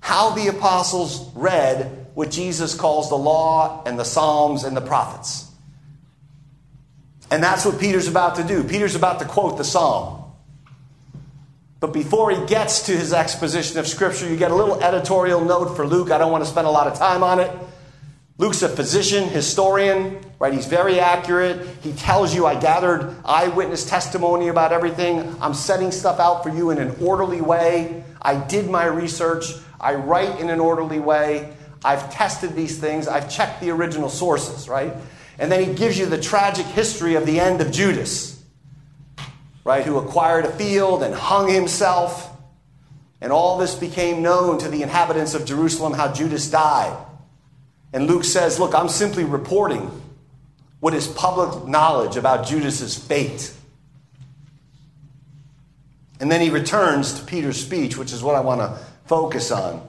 how 0.00 0.34
the 0.34 0.48
apostles 0.48 1.32
read 1.34 2.08
what 2.12 2.30
Jesus 2.30 2.74
calls 2.74 3.08
the 3.08 3.16
law 3.16 3.82
and 3.86 3.98
the 3.98 4.04
Psalms 4.04 4.64
and 4.64 4.76
the 4.76 4.82
prophets. 4.82 5.50
And 7.30 7.42
that's 7.42 7.64
what 7.64 7.80
Peter's 7.80 8.06
about 8.06 8.36
to 8.36 8.44
do. 8.44 8.62
Peter's 8.64 8.96
about 8.96 9.18
to 9.20 9.24
quote 9.24 9.56
the 9.56 9.64
Psalm. 9.64 10.23
But 11.84 11.92
before 11.92 12.30
he 12.30 12.46
gets 12.46 12.86
to 12.86 12.96
his 12.96 13.12
exposition 13.12 13.78
of 13.78 13.86
Scripture, 13.86 14.26
you 14.26 14.38
get 14.38 14.50
a 14.50 14.54
little 14.54 14.82
editorial 14.82 15.44
note 15.44 15.76
for 15.76 15.86
Luke. 15.86 16.10
I 16.10 16.16
don't 16.16 16.32
want 16.32 16.42
to 16.42 16.48
spend 16.48 16.66
a 16.66 16.70
lot 16.70 16.86
of 16.86 16.96
time 16.96 17.22
on 17.22 17.40
it. 17.40 17.50
Luke's 18.38 18.62
a 18.62 18.70
physician, 18.70 19.28
historian, 19.28 20.18
right? 20.38 20.54
He's 20.54 20.64
very 20.64 20.98
accurate. 20.98 21.66
He 21.82 21.92
tells 21.92 22.34
you, 22.34 22.46
I 22.46 22.58
gathered 22.58 23.14
eyewitness 23.22 23.86
testimony 23.86 24.48
about 24.48 24.72
everything. 24.72 25.36
I'm 25.42 25.52
setting 25.52 25.90
stuff 25.90 26.20
out 26.20 26.42
for 26.42 26.48
you 26.48 26.70
in 26.70 26.78
an 26.78 26.96
orderly 27.02 27.42
way. 27.42 28.02
I 28.22 28.36
did 28.36 28.70
my 28.70 28.86
research. 28.86 29.52
I 29.78 29.92
write 29.92 30.40
in 30.40 30.48
an 30.48 30.60
orderly 30.60 31.00
way. 31.00 31.54
I've 31.84 32.10
tested 32.10 32.56
these 32.56 32.78
things. 32.78 33.08
I've 33.08 33.28
checked 33.28 33.60
the 33.60 33.68
original 33.68 34.08
sources, 34.08 34.70
right? 34.70 34.94
And 35.38 35.52
then 35.52 35.62
he 35.62 35.74
gives 35.74 35.98
you 35.98 36.06
the 36.06 36.18
tragic 36.18 36.64
history 36.64 37.14
of 37.14 37.26
the 37.26 37.40
end 37.40 37.60
of 37.60 37.70
Judas 37.70 38.34
right, 39.64 39.84
who 39.84 39.98
acquired 39.98 40.44
a 40.44 40.52
field 40.52 41.02
and 41.02 41.14
hung 41.14 41.48
himself. 41.48 42.30
And 43.20 43.32
all 43.32 43.58
this 43.58 43.74
became 43.74 44.22
known 44.22 44.58
to 44.58 44.68
the 44.68 44.82
inhabitants 44.82 45.34
of 45.34 45.46
Jerusalem 45.46 45.94
how 45.94 46.12
Judas 46.12 46.50
died. 46.50 46.96
And 47.92 48.06
Luke 48.06 48.24
says, 48.24 48.60
Look, 48.60 48.74
I'm 48.74 48.88
simply 48.88 49.24
reporting 49.24 50.02
what 50.80 50.92
is 50.92 51.08
public 51.08 51.66
knowledge 51.66 52.16
about 52.16 52.46
Judas's 52.46 52.96
fate. 52.98 53.52
And 56.20 56.30
then 56.30 56.42
he 56.42 56.50
returns 56.50 57.18
to 57.18 57.24
Peter's 57.24 57.60
speech, 57.60 57.96
which 57.96 58.12
is 58.12 58.22
what 58.22 58.34
I 58.34 58.40
want 58.40 58.60
to 58.60 58.78
focus 59.06 59.50
on 59.50 59.86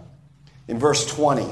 in 0.67 0.79
verse 0.79 1.05
20. 1.05 1.45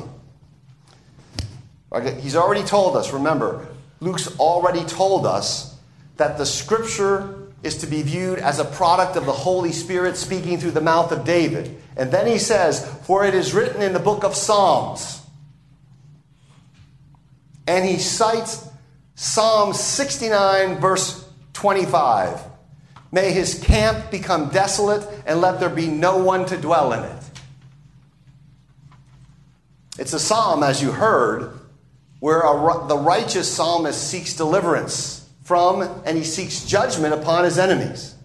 He's 2.22 2.36
already 2.36 2.64
told 2.64 2.96
us, 2.96 3.14
remember, 3.14 3.68
Luke's 4.00 4.40
already 4.40 4.84
told 4.84 5.26
us 5.26 5.78
that 6.18 6.38
the 6.38 6.46
scripture 6.46 7.43
is 7.64 7.78
to 7.78 7.88
be 7.88 8.02
viewed 8.02 8.40
as 8.40 8.60
a 8.60 8.66
product 8.66 9.16
of 9.16 9.26
the 9.26 9.32
Holy 9.32 9.72
Spirit 9.72 10.18
speaking 10.18 10.60
through 10.60 10.72
the 10.72 10.82
mouth 10.82 11.12
of 11.12 11.24
David. 11.24 11.82
And 11.96 12.12
then 12.12 12.28
he 12.28 12.38
says, 12.38 12.86
For 13.06 13.26
it 13.26 13.34
is 13.34 13.54
written 13.54 13.82
in 13.82 13.94
the 13.94 14.00
book 14.00 14.24
of 14.24 14.36
Psalms. 14.36 15.22
And 17.66 17.86
he 17.86 17.98
cites 17.98 18.68
Psalm 19.16 19.74
69, 19.74 20.80
verse 20.80 21.26
25. 21.54 22.42
May 23.14 23.32
his 23.32 23.64
camp 23.64 24.12
become 24.12 24.50
desolate, 24.50 25.08
and 25.26 25.40
let 25.40 25.60
there 25.60 25.70
be 25.70 25.88
no 25.88 26.18
one 26.18 26.46
to 26.48 26.58
dwell 26.58 26.92
in 26.92 27.04
it. 27.04 27.24
It's 29.98 30.14
a 30.14 30.20
psalm, 30.20 30.64
as 30.64 30.82
you 30.82 30.92
heard, 30.92 31.58
where 32.20 32.42
the 32.88 32.98
righteous 32.98 33.50
psalmist 33.50 34.10
seeks 34.10 34.36
deliverance 34.36 35.23
from 35.54 35.84
and 36.04 36.18
he 36.18 36.24
seeks 36.24 36.66
judgment 36.66 37.14
upon 37.14 37.44
his 37.44 37.60
enemies. 37.60 38.16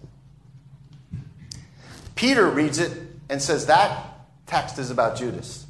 Peter 2.15 2.49
reads 2.49 2.79
it 2.79 2.91
and 3.29 3.39
says 3.39 3.67
that 3.67 4.03
text 4.47 4.79
is 4.79 4.89
about 4.89 5.15
Judas. 5.15 5.67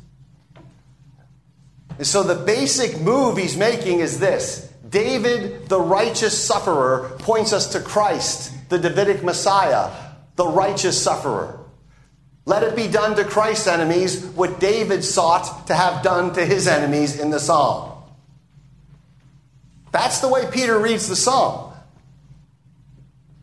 And 1.98 2.08
so 2.08 2.24
the 2.24 2.46
basic 2.46 3.01
move 3.01 3.36
he's 3.36 3.58
making 3.58 4.00
is 4.00 4.22
this 4.22 4.72
David, 4.89 5.68
the 5.68 5.82
righteous 5.82 6.42
sufferer, 6.42 7.10
points 7.20 7.51
us 7.51 7.74
to 7.74 7.82
Christ, 7.82 8.54
the 8.70 8.80
Davidic 8.80 9.22
Messiah, 9.22 9.92
the 10.38 10.48
righteous 10.48 10.98
sufferer. 10.98 11.60
Let 12.46 12.63
it 12.63 12.74
be 12.74 12.88
done 12.88 13.18
to 13.18 13.25
Christ's 13.25 13.68
enemies 13.68 14.24
what 14.28 14.62
David 14.62 15.04
sought 15.04 15.68
to 15.68 15.75
have 15.75 16.04
done 16.04 16.34
to 16.36 16.46
his 16.46 16.70
enemies 16.70 17.20
in 17.20 17.32
the 17.32 17.39
psalm. 17.42 17.88
That's 19.91 20.19
the 20.19 20.27
way 20.27 20.48
Peter 20.51 20.77
reads 20.77 21.08
the 21.08 21.15
psalm. 21.15 21.74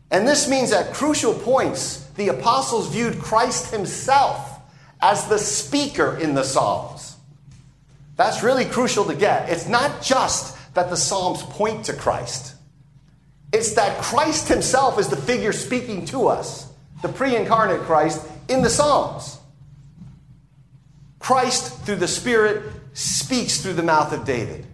And 0.09 0.27
this 0.27 0.47
means 0.49 0.71
at 0.71 0.93
crucial 0.93 1.33
points, 1.33 2.05
the 2.15 2.29
apostles 2.29 2.91
viewed 2.91 3.19
Christ 3.19 3.71
himself 3.71 4.57
as 5.01 5.27
the 5.27 5.37
speaker 5.37 6.17
in 6.17 6.33
the 6.33 6.43
Psalms. 6.43 7.15
That's 8.15 8.41
really 8.41 8.65
crucial 8.65 9.05
to 9.05 9.15
get. 9.15 9.49
It's 9.49 9.67
not 9.67 10.01
just 10.01 10.57
that 10.73 10.89
the 10.89 10.97
Psalms 10.97 11.43
point 11.43 11.85
to 11.85 11.93
Christ, 11.93 12.55
it's 13.53 13.73
that 13.73 14.01
Christ 14.01 14.47
himself 14.47 14.99
is 14.99 15.07
the 15.07 15.17
figure 15.17 15.53
speaking 15.53 16.05
to 16.07 16.27
us, 16.27 16.71
the 17.01 17.09
pre 17.09 17.35
incarnate 17.35 17.81
Christ 17.81 18.25
in 18.47 18.61
the 18.61 18.69
Psalms. 18.69 19.37
Christ, 21.19 21.81
through 21.83 21.97
the 21.97 22.07
Spirit, 22.07 22.63
speaks 22.93 23.61
through 23.61 23.73
the 23.73 23.83
mouth 23.83 24.13
of 24.13 24.25
David. 24.25 24.65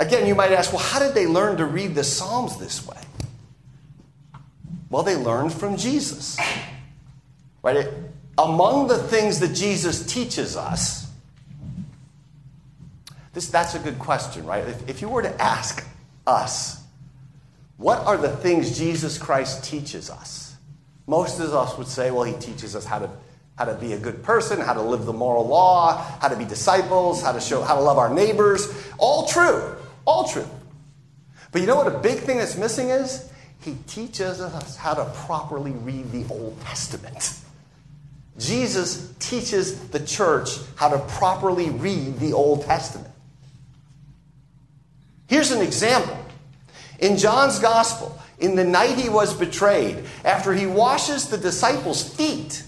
Again, 0.00 0.26
you 0.26 0.34
might 0.34 0.50
ask, 0.50 0.72
well, 0.72 0.82
how 0.82 0.98
did 0.98 1.14
they 1.14 1.26
learn 1.26 1.58
to 1.58 1.66
read 1.66 1.94
the 1.94 2.02
Psalms 2.02 2.56
this 2.56 2.86
way? 2.86 2.96
Well, 4.88 5.02
they 5.02 5.14
learned 5.14 5.52
from 5.52 5.76
Jesus. 5.76 6.38
Right? 7.62 7.76
It, 7.76 8.10
among 8.38 8.88
the 8.88 8.96
things 8.96 9.40
that 9.40 9.54
Jesus 9.54 10.06
teaches 10.06 10.56
us, 10.56 11.06
this, 13.34 13.48
that's 13.48 13.74
a 13.74 13.78
good 13.78 13.98
question, 13.98 14.46
right? 14.46 14.66
If, 14.66 14.88
if 14.88 15.02
you 15.02 15.08
were 15.10 15.20
to 15.20 15.40
ask 15.40 15.86
us, 16.26 16.82
what 17.76 17.98
are 17.98 18.16
the 18.16 18.34
things 18.34 18.78
Jesus 18.78 19.18
Christ 19.18 19.64
teaches 19.64 20.08
us? 20.08 20.56
Most 21.06 21.40
of 21.40 21.52
us 21.52 21.76
would 21.76 21.88
say, 21.88 22.10
well, 22.10 22.24
he 22.24 22.32
teaches 22.38 22.74
us 22.74 22.86
how 22.86 23.00
to, 23.00 23.10
how 23.58 23.66
to 23.66 23.74
be 23.74 23.92
a 23.92 23.98
good 23.98 24.22
person, 24.22 24.60
how 24.60 24.72
to 24.72 24.82
live 24.82 25.04
the 25.04 25.12
moral 25.12 25.46
law, 25.46 25.98
how 26.22 26.28
to 26.28 26.36
be 26.36 26.46
disciples, 26.46 27.22
how 27.22 27.32
to 27.32 27.40
show 27.40 27.60
how 27.60 27.74
to 27.74 27.82
love 27.82 27.98
our 27.98 28.12
neighbors. 28.12 28.66
All 28.96 29.26
true. 29.26 29.76
All 30.10 30.26
true. 30.26 30.48
But 31.52 31.60
you 31.60 31.68
know 31.68 31.76
what 31.76 31.86
a 31.86 31.96
big 31.96 32.18
thing 32.18 32.38
that's 32.38 32.56
missing 32.56 32.90
is? 32.90 33.30
He 33.60 33.76
teaches 33.86 34.40
us 34.40 34.76
how 34.76 34.94
to 34.94 35.04
properly 35.26 35.70
read 35.70 36.10
the 36.10 36.24
Old 36.34 36.60
Testament. 36.62 37.38
Jesus 38.36 39.14
teaches 39.20 39.88
the 39.90 40.00
church 40.00 40.48
how 40.74 40.88
to 40.88 40.98
properly 40.98 41.70
read 41.70 42.18
the 42.18 42.32
Old 42.32 42.64
Testament. 42.64 43.06
Here's 45.28 45.52
an 45.52 45.62
example. 45.62 46.18
In 46.98 47.16
John's 47.16 47.60
Gospel, 47.60 48.18
in 48.40 48.56
the 48.56 48.64
night 48.64 48.98
he 48.98 49.08
was 49.08 49.32
betrayed, 49.32 50.06
after 50.24 50.52
he 50.52 50.66
washes 50.66 51.28
the 51.28 51.38
disciples' 51.38 52.02
feet, 52.02 52.64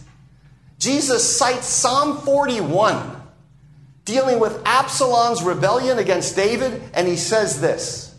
Jesus 0.79 1.37
cites 1.37 1.67
Psalm 1.67 2.19
41 2.19 3.22
dealing 4.05 4.41
with 4.41 4.61
Absalom's 4.65 5.43
rebellion 5.43 5.99
against 5.99 6.37
David, 6.37 6.83
and 6.95 7.07
he 7.07 7.17
says 7.17 7.61
this 7.61 8.19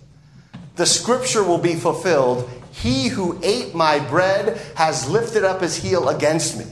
The 0.76 0.86
scripture 0.86 1.44
will 1.44 1.58
be 1.58 1.76
fulfilled. 1.76 2.50
He 2.72 3.08
who 3.08 3.40
ate 3.44 3.76
my 3.76 4.00
bread 4.00 4.60
has 4.76 5.10
lifted 5.10 5.44
up 5.44 5.62
his 5.62 5.76
heel 5.76 6.10
against 6.10 6.58
me. 6.58 6.66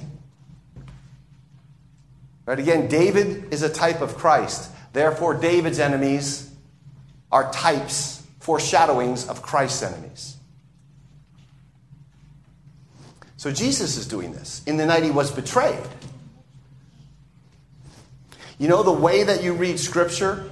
Right 2.46 2.60
again, 2.60 2.88
David 2.88 3.54
is 3.54 3.62
a 3.62 3.70
type 3.70 4.02
of 4.02 4.18
Christ. 4.18 4.72
Therefore, 4.94 5.36
David's 5.36 5.80
enemies 5.80 6.52
are 7.32 7.52
types, 7.52 8.26
foreshadowings 8.40 9.28
of 9.30 9.42
Christ's 9.42 9.84
enemies. 9.84 10.38
So 13.38 13.52
Jesus 13.52 13.98
is 13.98 14.08
doing 14.08 14.34
this. 14.34 14.62
In 14.68 14.78
the 14.78 14.86
night 14.86 15.04
he 15.04 15.12
was 15.12 15.32
betrayed, 15.32 15.82
you 18.62 18.68
know 18.68 18.84
the 18.84 18.92
way 18.92 19.24
that 19.24 19.44
you 19.44 19.54
read 19.54 19.80
Scripture 19.80 20.48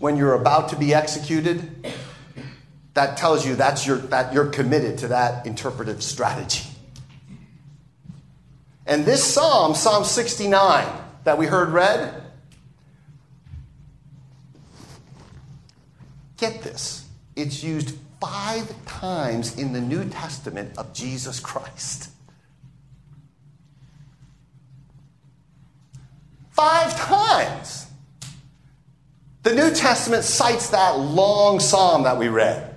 when 0.00 0.16
you're 0.16 0.34
about 0.34 0.70
to 0.70 0.76
be 0.76 0.92
executed? 0.92 1.86
That 2.94 3.16
tells 3.16 3.46
you 3.46 3.54
that's 3.54 3.86
your, 3.86 3.98
that 3.98 4.34
you're 4.34 4.48
committed 4.48 4.98
to 4.98 5.08
that 5.08 5.46
interpretive 5.46 6.02
strategy. 6.02 6.68
And 8.84 9.04
this 9.04 9.22
psalm, 9.22 9.76
Psalm 9.76 10.02
69, 10.02 10.88
that 11.22 11.38
we 11.38 11.46
heard 11.46 11.68
read? 11.68 12.24
Get 16.38 16.62
this. 16.62 17.06
It's 17.36 17.62
used 17.62 17.96
five 18.20 18.74
times 18.86 19.56
in 19.56 19.72
the 19.72 19.80
New 19.80 20.08
Testament 20.08 20.76
of 20.76 20.92
Jesus 20.92 21.38
Christ. 21.38 22.11
Five 26.52 26.96
times. 26.96 27.86
The 29.42 29.54
New 29.54 29.74
Testament 29.74 30.24
cites 30.24 30.70
that 30.70 30.98
long 30.98 31.58
psalm 31.58 32.04
that 32.04 32.16
we 32.16 32.28
read. 32.28 32.68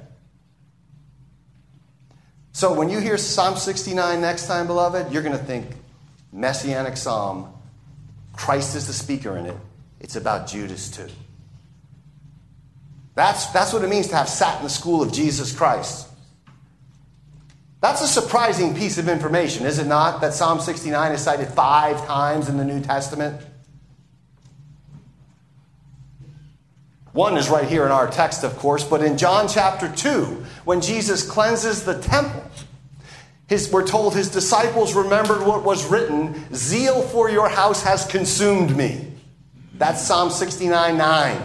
So 2.53 2.74
when 2.74 2.89
you 2.89 3.00
hear 3.00 3.17
Psalm 3.17 3.58
69 3.58 4.22
next 4.22 4.48
time, 4.48 4.65
beloved, 4.65 5.12
you're 5.12 5.22
going 5.22 5.38
to 5.38 5.44
think 5.44 5.67
messianic 6.32 6.98
psalm. 6.98 7.53
Christ 8.34 8.75
is 8.75 8.88
the 8.88 8.94
speaker 8.94 9.38
in 9.38 9.46
it. 9.46 9.58
It's 10.00 10.15
about 10.15 10.48
Judas 10.48 10.89
too. 10.89 11.10
That's, 13.13 13.48
that's 13.48 13.74
what 13.74 13.84
it 13.84 13.89
means 13.89 14.08
to 14.08 14.15
have 14.15 14.29
sat 14.29 14.58
in 14.58 14.63
the 14.63 14.70
school 14.70 15.01
of 15.01 15.12
Jesus 15.12 15.55
Christ. 15.55 16.08
That's 17.82 18.01
a 18.01 18.08
surprising 18.08 18.75
piece 18.75 18.98
of 18.98 19.08
information, 19.08 19.65
is 19.65 19.77
it 19.77 19.88
not? 19.88 20.22
That 20.22 20.34
Psalm 20.34 20.60
69 20.60 21.12
is 21.12 21.22
cited 21.22 21.48
five 21.50 22.05
times 22.08 22.50
in 22.50 22.58
the 22.58 22.65
New 22.65 22.82
Testament. 22.82 23.41
One 27.15 27.38
is 27.38 27.48
right 27.48 27.65
here 27.65 27.86
in 27.86 27.93
our 27.93 28.12
text, 28.12 28.43
of 28.43 28.57
course, 28.57 28.84
but 28.84 29.01
in 29.01 29.17
John 29.17 29.48
chapter 29.48 29.89
2, 29.89 30.45
when 30.65 30.81
Jesus 30.81 31.25
cleanses 31.25 31.86
the 31.86 31.98
temple, 31.98 32.43
his, 33.48 33.72
we're 33.72 33.88
told 33.88 34.13
his 34.13 34.29
disciples 34.29 34.93
remembered 34.93 35.48
what 35.48 35.63
was 35.63 35.89
written 35.89 36.53
Zeal 36.53 37.01
for 37.01 37.29
your 37.29 37.48
house 37.48 37.81
has 37.84 38.05
consumed 38.05 38.75
me. 38.75 39.13
That's 39.75 40.01
Psalm 40.01 40.29
69 40.29 40.98
9. 40.98 41.41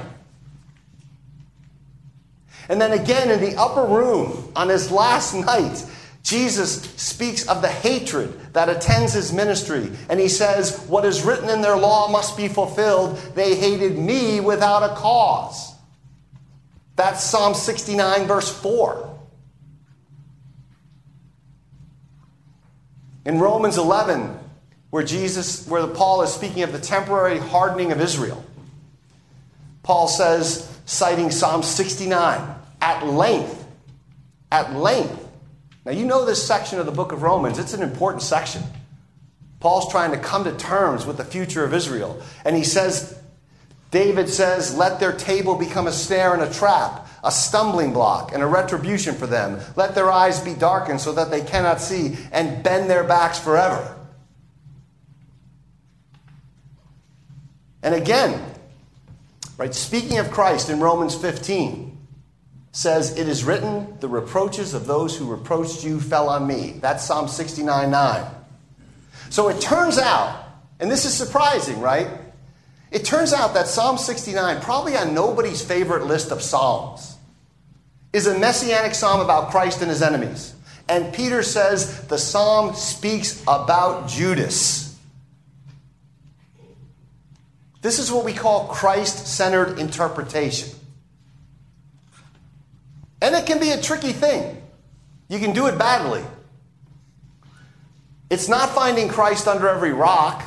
And 2.68 2.80
then 2.80 2.90
again 2.90 3.30
in 3.30 3.38
the 3.38 3.56
upper 3.56 3.84
room 3.84 4.50
on 4.56 4.68
his 4.68 4.90
last 4.90 5.34
night, 5.46 5.86
Jesus 6.24 6.82
speaks 6.96 7.46
of 7.46 7.62
the 7.62 7.68
hatred 7.68 8.39
that 8.52 8.68
attends 8.68 9.12
his 9.12 9.32
ministry. 9.32 9.90
And 10.08 10.18
he 10.18 10.28
says, 10.28 10.78
What 10.86 11.04
is 11.04 11.22
written 11.22 11.48
in 11.48 11.60
their 11.60 11.76
law 11.76 12.08
must 12.08 12.36
be 12.36 12.48
fulfilled. 12.48 13.16
They 13.34 13.54
hated 13.54 13.98
me 13.98 14.40
without 14.40 14.82
a 14.82 14.94
cause. 14.94 15.72
That's 16.96 17.22
Psalm 17.24 17.54
69, 17.54 18.26
verse 18.26 18.50
4. 18.60 19.18
In 23.24 23.38
Romans 23.38 23.78
11, 23.78 24.38
where 24.90 25.04
Jesus, 25.04 25.66
where 25.68 25.86
Paul 25.86 26.22
is 26.22 26.32
speaking 26.32 26.62
of 26.62 26.72
the 26.72 26.78
temporary 26.78 27.38
hardening 27.38 27.92
of 27.92 28.00
Israel, 28.00 28.44
Paul 29.82 30.08
says, 30.08 30.66
citing 30.84 31.30
Psalm 31.30 31.62
69, 31.62 32.54
at 32.82 33.06
length, 33.06 33.64
at 34.50 34.74
length, 34.74 35.29
now, 35.84 35.92
you 35.92 36.04
know 36.04 36.26
this 36.26 36.46
section 36.46 36.78
of 36.78 36.86
the 36.86 36.92
book 36.92 37.12
of 37.12 37.22
Romans, 37.22 37.58
it's 37.58 37.72
an 37.72 37.82
important 37.82 38.22
section. 38.22 38.62
Paul's 39.60 39.90
trying 39.90 40.10
to 40.12 40.18
come 40.18 40.44
to 40.44 40.56
terms 40.56 41.06
with 41.06 41.16
the 41.16 41.24
future 41.24 41.64
of 41.64 41.72
Israel. 41.72 42.20
And 42.44 42.56
he 42.56 42.64
says, 42.64 43.18
David 43.90 44.28
says, 44.28 44.76
let 44.76 45.00
their 45.00 45.12
table 45.12 45.56
become 45.56 45.86
a 45.86 45.92
snare 45.92 46.34
and 46.34 46.42
a 46.42 46.52
trap, 46.52 47.08
a 47.24 47.30
stumbling 47.30 47.92
block 47.92 48.32
and 48.32 48.42
a 48.42 48.46
retribution 48.46 49.14
for 49.14 49.26
them. 49.26 49.60
Let 49.74 49.94
their 49.94 50.10
eyes 50.10 50.40
be 50.40 50.54
darkened 50.54 51.00
so 51.00 51.12
that 51.12 51.30
they 51.30 51.42
cannot 51.42 51.80
see 51.80 52.16
and 52.30 52.62
bend 52.62 52.88
their 52.88 53.04
backs 53.04 53.38
forever. 53.38 53.96
And 57.82 57.94
again, 57.94 58.42
right, 59.56 59.74
speaking 59.74 60.18
of 60.18 60.30
Christ 60.30 60.68
in 60.68 60.80
Romans 60.80 61.14
15, 61.14 61.89
says, 62.72 63.18
It 63.18 63.28
is 63.28 63.44
written, 63.44 63.98
the 64.00 64.08
reproaches 64.08 64.74
of 64.74 64.86
those 64.86 65.16
who 65.16 65.30
reproached 65.30 65.84
you 65.84 66.00
fell 66.00 66.28
on 66.28 66.46
me. 66.46 66.78
That's 66.80 67.04
Psalm 67.04 67.28
69 67.28 67.90
9. 67.90 68.34
So 69.30 69.48
it 69.48 69.60
turns 69.60 69.98
out, 69.98 70.44
and 70.78 70.90
this 70.90 71.04
is 71.04 71.14
surprising, 71.14 71.80
right? 71.80 72.08
It 72.90 73.04
turns 73.04 73.32
out 73.32 73.54
that 73.54 73.68
Psalm 73.68 73.98
69, 73.98 74.60
probably 74.60 74.96
on 74.96 75.14
nobody's 75.14 75.62
favorite 75.62 76.06
list 76.06 76.32
of 76.32 76.42
Psalms, 76.42 77.16
is 78.12 78.26
a 78.26 78.36
messianic 78.36 78.94
psalm 78.94 79.20
about 79.20 79.50
Christ 79.50 79.80
and 79.82 79.90
his 79.90 80.02
enemies. 80.02 80.54
And 80.88 81.14
Peter 81.14 81.44
says 81.44 82.08
the 82.08 82.18
psalm 82.18 82.74
speaks 82.74 83.40
about 83.46 84.08
Judas. 84.08 84.98
This 87.80 88.00
is 88.00 88.10
what 88.10 88.24
we 88.24 88.32
call 88.32 88.66
Christ 88.66 89.28
centered 89.28 89.78
interpretation. 89.78 90.70
And 93.22 93.34
it 93.34 93.46
can 93.46 93.60
be 93.60 93.70
a 93.70 93.80
tricky 93.80 94.12
thing. 94.12 94.60
You 95.28 95.38
can 95.38 95.52
do 95.52 95.66
it 95.66 95.78
badly. 95.78 96.24
It's 98.30 98.48
not 98.48 98.70
finding 98.70 99.08
Christ 99.08 99.48
under 99.48 99.68
every 99.68 99.92
rock. 99.92 100.44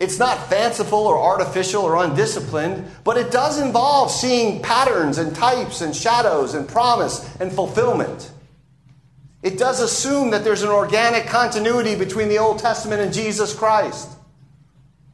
It's 0.00 0.18
not 0.18 0.48
fanciful 0.48 1.00
or 1.00 1.18
artificial 1.18 1.82
or 1.82 1.96
undisciplined, 1.96 2.88
but 3.02 3.16
it 3.16 3.32
does 3.32 3.60
involve 3.60 4.10
seeing 4.10 4.62
patterns 4.62 5.18
and 5.18 5.34
types 5.34 5.80
and 5.80 5.94
shadows 5.94 6.54
and 6.54 6.68
promise 6.68 7.36
and 7.40 7.52
fulfillment. 7.52 8.30
It 9.42 9.58
does 9.58 9.80
assume 9.80 10.30
that 10.30 10.44
there's 10.44 10.62
an 10.62 10.68
organic 10.68 11.26
continuity 11.26 11.96
between 11.96 12.28
the 12.28 12.38
Old 12.38 12.58
Testament 12.58 13.02
and 13.02 13.12
Jesus 13.12 13.54
Christ. 13.54 14.10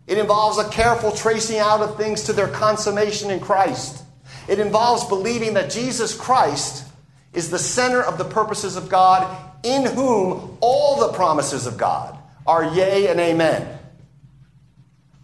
It 0.06 0.18
involves 0.18 0.58
a 0.58 0.68
careful 0.68 1.12
tracing 1.12 1.58
out 1.58 1.80
of 1.80 1.96
things 1.96 2.24
to 2.24 2.32
their 2.32 2.48
consummation 2.48 3.30
in 3.30 3.40
Christ. 3.40 4.03
It 4.48 4.58
involves 4.58 5.04
believing 5.06 5.54
that 5.54 5.70
Jesus 5.70 6.16
Christ 6.16 6.86
is 7.32 7.50
the 7.50 7.58
center 7.58 8.02
of 8.02 8.18
the 8.18 8.24
purposes 8.24 8.76
of 8.76 8.88
God, 8.88 9.52
in 9.62 9.84
whom 9.84 10.58
all 10.60 11.00
the 11.00 11.12
promises 11.12 11.66
of 11.66 11.76
God 11.76 12.16
are 12.46 12.64
yea 12.74 13.08
and 13.08 13.18
amen. 13.18 13.78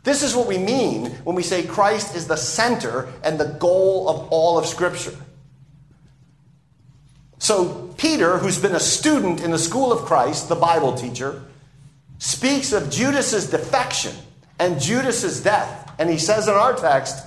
This 0.02 0.22
is 0.22 0.34
what 0.34 0.48
we 0.48 0.58
mean 0.58 1.06
when 1.24 1.36
we 1.36 1.42
say 1.42 1.62
Christ 1.62 2.16
is 2.16 2.26
the 2.26 2.36
center 2.36 3.12
and 3.22 3.38
the 3.38 3.56
goal 3.60 4.08
of 4.08 4.28
all 4.30 4.58
of 4.58 4.66
Scripture. 4.66 5.14
So, 7.38 7.94
Peter, 7.98 8.38
who's 8.38 8.58
been 8.58 8.74
a 8.74 8.80
student 8.80 9.42
in 9.42 9.50
the 9.50 9.58
school 9.58 9.92
of 9.92 10.00
Christ, 10.06 10.48
the 10.48 10.56
Bible 10.56 10.94
teacher, 10.94 11.42
speaks 12.18 12.72
of 12.72 12.90
Judas's 12.90 13.50
defection 13.50 14.14
and 14.58 14.80
Judas's 14.80 15.42
death. 15.42 15.92
And 15.98 16.08
he 16.08 16.18
says 16.18 16.48
in 16.48 16.54
our 16.54 16.74
text, 16.74 17.26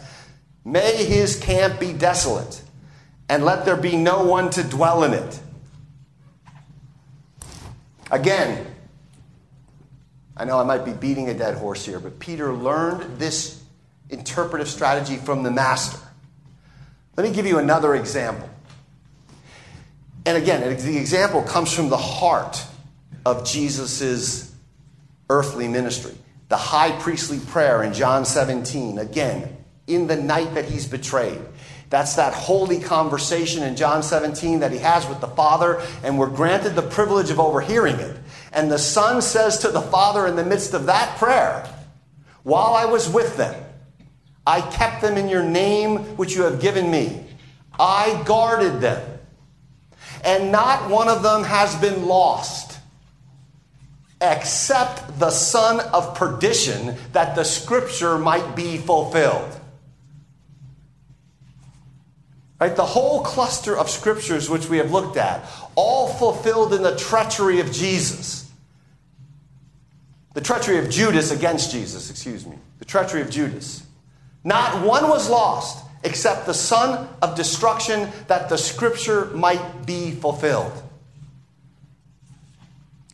May 0.66 1.04
his 1.04 1.38
camp 1.38 1.80
be 1.80 1.94
desolate, 1.94 2.62
and 3.30 3.44
let 3.44 3.66
there 3.66 3.76
be 3.76 3.98
no 3.98 4.24
one 4.24 4.50
to 4.52 4.64
dwell 4.64 5.04
in 5.04 5.14
it. 5.14 5.40
Again, 8.12 8.66
I 10.38 10.46
know 10.46 10.60
I 10.60 10.64
might 10.64 10.86
be 10.86 10.94
beating 10.94 11.30
a 11.30 11.34
dead 11.34 11.56
horse 11.56 11.86
here, 11.86 12.00
but 12.00 12.20
Peter 12.20 12.54
learned 12.54 13.20
this 13.20 13.62
interpretive 14.10 14.68
strategy 14.68 15.18
from 15.18 15.44
the 15.44 15.52
Master. 15.52 16.00
Let 17.18 17.28
me 17.28 17.34
give 17.34 17.46
you 17.46 17.60
another 17.60 17.96
example. 17.96 18.50
And 20.26 20.38
again, 20.38 20.62
the 20.62 20.98
example 20.98 21.44
comes 21.44 21.74
from 21.74 21.90
the 21.90 21.98
heart 21.98 22.64
of 23.26 23.46
Jesus' 23.46 24.54
earthly 25.30 25.68
ministry. 25.68 26.14
The 26.50 26.58
high 26.58 26.92
priestly 27.00 27.40
prayer 27.40 27.84
in 27.84 27.94
John 27.94 28.26
17. 28.26 29.00
Again, 29.00 29.58
in 29.88 30.08
the 30.08 30.16
night 30.16 30.54
that 30.56 30.66
he's 30.66 30.88
betrayed. 30.88 31.42
That's 31.90 32.16
that 32.16 32.34
holy 32.34 32.80
conversation 32.80 33.62
in 33.62 33.76
John 33.76 34.02
17 34.02 34.62
that 34.62 34.72
he 34.72 34.80
has 34.80 35.08
with 35.08 35.22
the 35.22 35.28
Father, 35.28 35.80
and 36.04 36.18
we're 36.18 36.30
granted 36.30 36.72
the 36.72 36.82
privilege 36.82 37.30
of 37.30 37.40
overhearing 37.40 37.98
it. 37.98 38.18
And 38.52 38.72
the 38.72 38.80
Son 38.80 39.22
says 39.22 39.60
to 39.60 39.70
the 39.70 39.82
Father 39.82 40.26
in 40.26 40.36
the 40.36 40.44
midst 40.44 40.74
of 40.74 40.88
that 40.88 41.18
prayer, 41.18 41.70
While 42.42 42.74
I 42.74 42.86
was 42.86 43.08
with 43.08 43.38
them, 43.38 43.64
I 44.46 44.62
kept 44.62 45.02
them 45.02 45.18
in 45.18 45.30
your 45.30 45.44
name 45.44 46.00
which 46.18 46.36
you 46.36 46.44
have 46.44 46.60
given 46.60 46.90
me. 46.90 47.26
I 47.80 48.24
guarded 48.26 48.82
them, 48.82 49.20
and 50.24 50.52
not 50.52 50.90
one 50.90 51.10
of 51.10 51.24
them 51.24 51.44
has 51.44 51.76
been 51.76 52.08
lost, 52.08 52.80
except 54.20 55.20
the 55.20 55.30
son 55.30 55.80
of 55.94 56.16
perdition, 56.16 56.96
that 57.12 57.36
the 57.36 57.44
scripture 57.44 58.18
might 58.18 58.56
be 58.56 58.78
fulfilled. 58.78 59.60
Right? 62.64 62.78
The 62.78 62.86
whole 62.86 63.24
cluster 63.24 63.78
of 63.78 63.90
scriptures 63.90 64.50
which 64.50 64.70
we 64.70 64.78
have 64.78 64.90
looked 64.90 65.18
at, 65.18 65.46
all 65.76 66.08
fulfilled 66.08 66.74
in 66.74 66.82
the 66.82 66.96
treachery 66.96 67.60
of 67.60 67.74
Jesus. 67.74 68.50
The 70.34 70.40
treachery 70.40 70.78
of 70.78 70.90
Judas 70.90 71.30
against 71.30 71.74
Jesus, 71.74 72.10
excuse 72.10 72.46
me. 72.46 72.58
The 72.80 72.86
treachery 72.86 73.20
of 73.20 73.30
Judas. 73.30 73.86
Not 74.46 74.82
one 74.82 75.10
was 75.10 75.30
lost 75.30 75.86
except 76.06 76.46
the 76.46 76.54
son 76.54 77.10
of 77.22 77.36
destruction 77.36 78.10
that 78.28 78.48
the 78.48 78.58
scripture 78.58 79.26
might 79.32 79.86
be 79.86 80.12
fulfilled. 80.12 80.72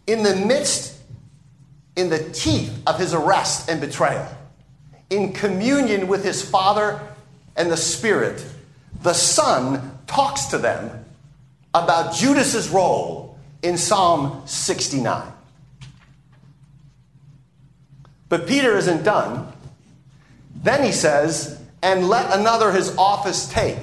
In 0.05 0.21
the 0.21 0.35
midst 0.35 0.95
in 1.95 2.11
the 2.11 2.23
teeth 2.23 2.83
of 2.85 2.99
his 2.99 3.15
arrest 3.15 3.67
and 3.67 3.81
betrayal, 3.81 4.27
in 5.09 5.33
communion 5.33 6.07
with 6.07 6.23
his 6.23 6.47
Father 6.47 7.01
and 7.55 7.71
the 7.71 7.77
Spirit, 7.77 8.45
the 9.01 9.13
Son 9.13 9.99
talks 10.07 10.45
to 10.45 10.57
them 10.57 11.05
about 11.73 12.15
Judas's 12.15 12.69
role 12.69 13.37
in 13.61 13.77
Psalm 13.77 14.41
69. 14.45 15.31
But 18.27 18.47
Peter 18.47 18.77
isn't 18.77 19.03
done. 19.03 19.51
Then 20.55 20.83
he 20.83 20.91
says, 20.91 21.61
and 21.81 22.09
let 22.09 22.37
another 22.37 22.71
his 22.71 22.95
office 22.97 23.47
take. 23.49 23.77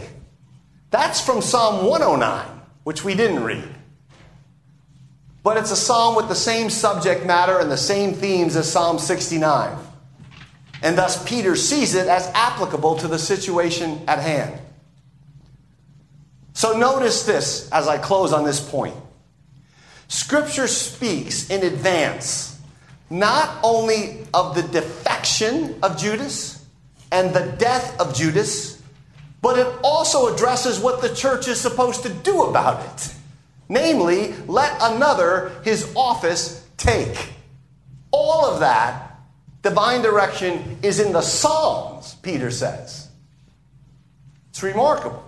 That's 0.90 1.20
from 1.20 1.42
Psalm 1.42 1.86
109, 1.86 2.46
which 2.84 3.04
we 3.04 3.14
didn't 3.14 3.42
read. 3.42 3.68
But 5.42 5.56
it's 5.56 5.70
a 5.70 5.76
psalm 5.76 6.16
with 6.16 6.28
the 6.28 6.34
same 6.34 6.70
subject 6.70 7.24
matter 7.24 7.58
and 7.58 7.70
the 7.70 7.76
same 7.76 8.12
themes 8.12 8.56
as 8.56 8.70
Psalm 8.70 8.98
69. 8.98 9.78
And 10.82 10.98
thus, 10.98 11.22
Peter 11.28 11.56
sees 11.56 11.94
it 11.94 12.08
as 12.08 12.28
applicable 12.34 12.96
to 12.96 13.08
the 13.08 13.18
situation 13.18 14.00
at 14.08 14.18
hand. 14.18 14.60
So, 16.56 16.72
notice 16.78 17.26
this 17.26 17.70
as 17.70 17.86
I 17.86 17.98
close 17.98 18.32
on 18.32 18.42
this 18.42 18.66
point. 18.66 18.96
Scripture 20.08 20.66
speaks 20.66 21.50
in 21.50 21.62
advance 21.62 22.58
not 23.10 23.58
only 23.62 24.26
of 24.32 24.54
the 24.54 24.62
defection 24.62 25.74
of 25.82 25.98
Judas 25.98 26.64
and 27.12 27.34
the 27.34 27.54
death 27.58 28.00
of 28.00 28.14
Judas, 28.14 28.82
but 29.42 29.58
it 29.58 29.66
also 29.84 30.32
addresses 30.32 30.80
what 30.80 31.02
the 31.02 31.14
church 31.14 31.46
is 31.46 31.60
supposed 31.60 32.04
to 32.04 32.08
do 32.08 32.44
about 32.44 32.82
it. 32.86 33.14
Namely, 33.68 34.32
let 34.46 34.78
another 34.80 35.52
his 35.62 35.92
office 35.94 36.66
take. 36.78 37.34
All 38.10 38.46
of 38.46 38.60
that 38.60 39.18
divine 39.60 40.00
direction 40.00 40.78
is 40.82 41.00
in 41.00 41.12
the 41.12 41.20
Psalms, 41.20 42.14
Peter 42.22 42.50
says. 42.50 43.10
It's 44.48 44.62
remarkable. 44.62 45.25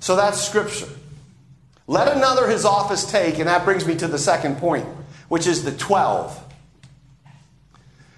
So 0.00 0.16
that's 0.16 0.40
scripture. 0.40 0.88
Let 1.86 2.14
another 2.14 2.48
his 2.48 2.64
office 2.64 3.10
take, 3.10 3.38
and 3.38 3.48
that 3.48 3.64
brings 3.64 3.86
me 3.86 3.96
to 3.96 4.06
the 4.06 4.18
second 4.18 4.58
point, 4.58 4.86
which 5.28 5.46
is 5.46 5.64
the 5.64 5.72
12. 5.72 6.44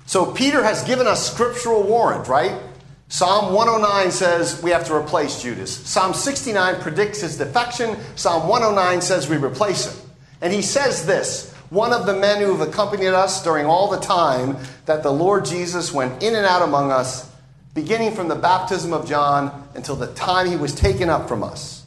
So 0.07 0.33
Peter 0.33 0.63
has 0.63 0.83
given 0.83 1.07
us 1.07 1.31
scriptural 1.31 1.85
warrant, 1.85 2.27
right? 2.27 2.61
Psalm 3.09 3.55
109 3.55 4.11
says 4.11 4.63
we 4.63 4.71
have 4.71 4.85
to 4.87 4.95
replace 4.95 5.43
Judas. 5.43 5.77
Psalm 5.77 6.15
69 6.15 6.81
predicts 6.81 7.21
his 7.21 7.37
defection. 7.37 7.97
Psalm 8.17 8.49
109 8.49 9.01
says 9.03 9.29
we 9.29 9.37
replace 9.37 9.87
him. 9.87 10.11
And 10.41 10.53
he 10.53 10.63
says 10.63 11.07
this 11.07 11.53
one 11.71 11.93
of 11.93 12.07
the 12.07 12.15
men 12.15 12.43
who 12.43 12.57
have 12.57 12.69
accompanied 12.69 13.15
us 13.15 13.45
during 13.45 13.67
all 13.67 13.89
the 13.89 14.01
time 14.01 14.57
that 14.87 15.05
the 15.05 15.13
Lord 15.13 15.45
Jesus 15.45 15.93
went 15.93 16.23
in 16.23 16.35
and 16.35 16.45
out 16.45 16.63
among 16.63 16.91
us, 16.91 17.30
beginning 17.75 18.15
from 18.15 18.29
the 18.29 18.35
baptism 18.35 18.93
of 18.93 19.09
John 19.09 19.69
until 19.75 19.97
the 19.97 20.09
time 20.15 20.49
he 20.49 20.57
was 20.57 20.75
taken 20.75 21.09
up 21.09 21.29
from 21.29 21.43
us. 21.43 21.85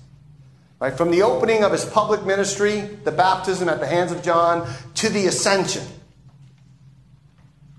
Right? 0.80 0.94
From 0.94 1.12
the 1.12 1.22
opening 1.22 1.64
of 1.64 1.72
his 1.72 1.86
public 1.86 2.26
ministry, 2.26 2.82
the 2.82 3.12
baptism 3.12 3.70
at 3.70 3.80
the 3.80 3.88
hands 3.88 4.12
of 4.12 4.22
John, 4.22 4.70
to 4.96 5.10
the 5.10 5.28
ascension. 5.28 5.84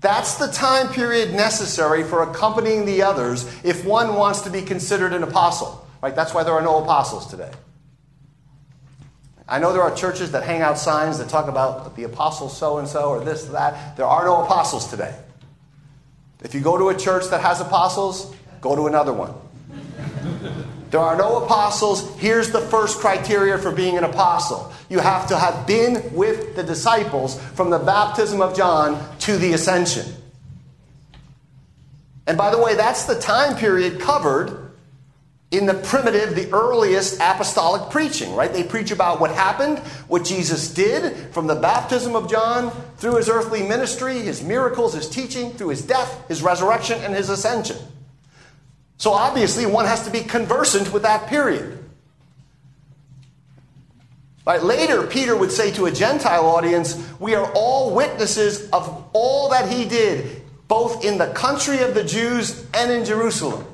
That's 0.01 0.35
the 0.35 0.47
time 0.47 0.89
period 0.89 1.33
necessary 1.33 2.03
for 2.03 2.23
accompanying 2.23 2.85
the 2.85 3.01
others 3.01 3.45
if 3.63 3.85
one 3.85 4.15
wants 4.15 4.41
to 4.41 4.49
be 4.49 4.61
considered 4.61 5.13
an 5.13 5.23
apostle. 5.23 5.87
Right? 6.01 6.15
That's 6.15 6.33
why 6.33 6.43
there 6.43 6.53
are 6.53 6.61
no 6.61 6.83
apostles 6.83 7.27
today. 7.27 7.51
I 9.47 9.59
know 9.59 9.73
there 9.73 9.83
are 9.83 9.95
churches 9.95 10.31
that 10.31 10.43
hang 10.43 10.61
out 10.61 10.77
signs 10.77 11.19
that 11.19 11.29
talk 11.29 11.47
about 11.47 11.95
the 11.95 12.03
apostle 12.03 12.49
so 12.49 12.79
and 12.79 12.87
so 12.87 13.09
or 13.09 13.23
this, 13.23 13.45
that. 13.45 13.95
There 13.97 14.05
are 14.05 14.25
no 14.25 14.43
apostles 14.43 14.89
today. 14.89 15.15
If 16.45 16.53
you 16.53 16.61
go 16.61 16.77
to 16.77 16.89
a 16.89 16.95
church 16.95 17.27
that 17.31 17.41
has 17.41 17.59
apostles, 17.59 18.31
go 18.61 18.75
to 18.75 18.85
another 18.85 19.11
one. 19.11 19.33
There 20.91 20.99
are 20.99 21.17
no 21.17 21.43
apostles. 21.43 22.15
Here's 22.19 22.51
the 22.51 22.61
first 22.61 22.99
criteria 22.99 23.57
for 23.57 23.71
being 23.71 23.97
an 23.97 24.03
apostle 24.03 24.71
you 24.87 24.99
have 24.99 25.27
to 25.29 25.37
have 25.37 25.65
been 25.65 26.13
with 26.13 26.55
the 26.55 26.61
disciples 26.61 27.41
from 27.55 27.71
the 27.71 27.79
baptism 27.79 28.43
of 28.43 28.55
John 28.55 29.03
to 29.21 29.37
the 29.37 29.53
ascension. 29.53 30.05
And 32.27 32.37
by 32.37 32.51
the 32.51 32.61
way, 32.61 32.75
that's 32.75 33.05
the 33.05 33.19
time 33.19 33.57
period 33.57 33.99
covered 33.99 34.64
in 35.57 35.65
the 35.65 35.73
primitive, 35.73 36.35
the 36.35 36.51
earliest 36.51 37.15
apostolic 37.15 37.91
preaching, 37.91 38.35
right? 38.35 38.51
They 38.51 38.63
preach 38.63 38.91
about 38.91 39.19
what 39.19 39.31
happened, 39.31 39.79
what 40.07 40.23
Jesus 40.23 40.73
did 40.73 41.33
from 41.33 41.47
the 41.47 41.55
baptism 41.55 42.15
of 42.15 42.29
John 42.29 42.71
through 42.97 43.15
his 43.15 43.29
earthly 43.29 43.63
ministry, 43.63 44.19
his 44.19 44.43
miracles, 44.43 44.93
his 44.93 45.09
teaching, 45.09 45.51
through 45.51 45.69
his 45.69 45.81
death, 45.81 46.27
his 46.27 46.41
resurrection, 46.41 46.99
and 47.01 47.13
his 47.13 47.29
ascension. 47.29 47.77
So 48.97 49.11
obviously, 49.11 49.65
one 49.65 49.85
has 49.85 50.05
to 50.05 50.11
be 50.11 50.21
conversant 50.21 50.93
with 50.93 51.03
that 51.03 51.27
period. 51.27 51.79
Right? 54.45 54.63
Later, 54.63 55.07
Peter 55.07 55.35
would 55.35 55.51
say 55.51 55.71
to 55.71 55.85
a 55.85 55.91
Gentile 55.91 56.45
audience, 56.45 57.11
We 57.19 57.35
are 57.35 57.51
all 57.53 57.93
witnesses 57.95 58.69
of 58.69 59.09
all 59.13 59.49
that 59.49 59.69
he 59.71 59.85
did, 59.85 60.43
both 60.67 61.03
in 61.03 61.17
the 61.17 61.27
country 61.33 61.79
of 61.79 61.93
the 61.93 62.03
Jews 62.03 62.65
and 62.73 62.91
in 62.91 63.05
Jerusalem. 63.05 63.65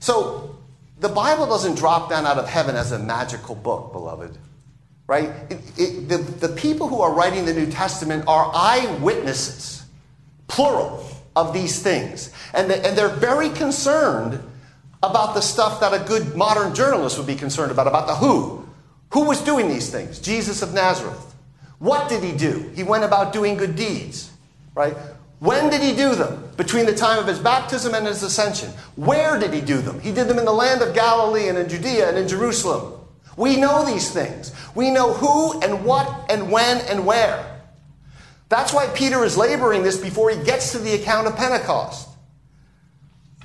So, 0.00 0.58
the 0.98 1.08
Bible 1.08 1.46
doesn't 1.46 1.76
drop 1.76 2.10
down 2.10 2.26
out 2.26 2.36
of 2.36 2.48
heaven 2.48 2.76
as 2.76 2.92
a 2.92 2.98
magical 2.98 3.54
book, 3.54 3.92
beloved. 3.92 4.36
Right? 5.06 5.30
It, 5.48 5.60
it, 5.78 6.08
the, 6.08 6.18
the 6.18 6.54
people 6.54 6.88
who 6.88 7.00
are 7.00 7.12
writing 7.12 7.44
the 7.44 7.54
New 7.54 7.70
Testament 7.70 8.24
are 8.26 8.50
eyewitnesses, 8.54 9.84
plural, 10.46 11.06
of 11.34 11.52
these 11.52 11.82
things. 11.82 12.32
And, 12.54 12.70
the, 12.70 12.86
and 12.86 12.96
they're 12.96 13.08
very 13.08 13.48
concerned 13.50 14.42
about 15.02 15.34
the 15.34 15.40
stuff 15.40 15.80
that 15.80 15.94
a 15.94 16.04
good 16.04 16.36
modern 16.36 16.74
journalist 16.74 17.16
would 17.18 17.26
be 17.26 17.34
concerned 17.34 17.72
about, 17.72 17.86
about 17.86 18.06
the 18.06 18.14
who. 18.14 18.66
Who 19.12 19.24
was 19.24 19.40
doing 19.42 19.68
these 19.68 19.90
things? 19.90 20.18
Jesus 20.18 20.62
of 20.62 20.74
Nazareth. 20.74 21.34
What 21.78 22.08
did 22.08 22.22
he 22.22 22.32
do? 22.32 22.70
He 22.74 22.82
went 22.82 23.04
about 23.04 23.32
doing 23.32 23.56
good 23.56 23.74
deeds, 23.74 24.30
right? 24.74 24.94
When 25.40 25.70
did 25.70 25.80
he 25.80 25.96
do 25.96 26.14
them? 26.14 26.50
Between 26.56 26.86
the 26.86 26.94
time 26.94 27.18
of 27.18 27.26
his 27.26 27.38
baptism 27.38 27.94
and 27.94 28.06
his 28.06 28.22
ascension. 28.22 28.70
Where 28.94 29.38
did 29.38 29.52
he 29.54 29.62
do 29.62 29.78
them? 29.78 29.98
He 30.00 30.12
did 30.12 30.28
them 30.28 30.38
in 30.38 30.44
the 30.44 30.52
land 30.52 30.82
of 30.82 30.94
Galilee 30.94 31.48
and 31.48 31.56
in 31.56 31.68
Judea 31.68 32.10
and 32.10 32.18
in 32.18 32.28
Jerusalem. 32.28 33.00
We 33.36 33.56
know 33.56 33.84
these 33.84 34.10
things. 34.10 34.52
We 34.74 34.90
know 34.90 35.14
who 35.14 35.58
and 35.62 35.84
what 35.84 36.30
and 36.30 36.52
when 36.52 36.78
and 36.88 37.06
where. 37.06 37.60
That's 38.50 38.74
why 38.74 38.88
Peter 38.88 39.24
is 39.24 39.38
laboring 39.38 39.82
this 39.82 39.96
before 39.96 40.28
he 40.30 40.44
gets 40.44 40.72
to 40.72 40.78
the 40.78 40.94
account 40.94 41.26
of 41.26 41.36
Pentecost. 41.36 42.08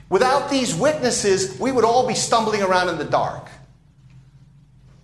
Without 0.10 0.50
these 0.50 0.76
witnesses, 0.76 1.58
we 1.60 1.72
would 1.72 1.86
all 1.86 2.08
be 2.08 2.14
stumbling 2.14 2.62
around 2.62 2.90
in 2.90 2.98
the 2.98 3.06
dark, 3.06 3.48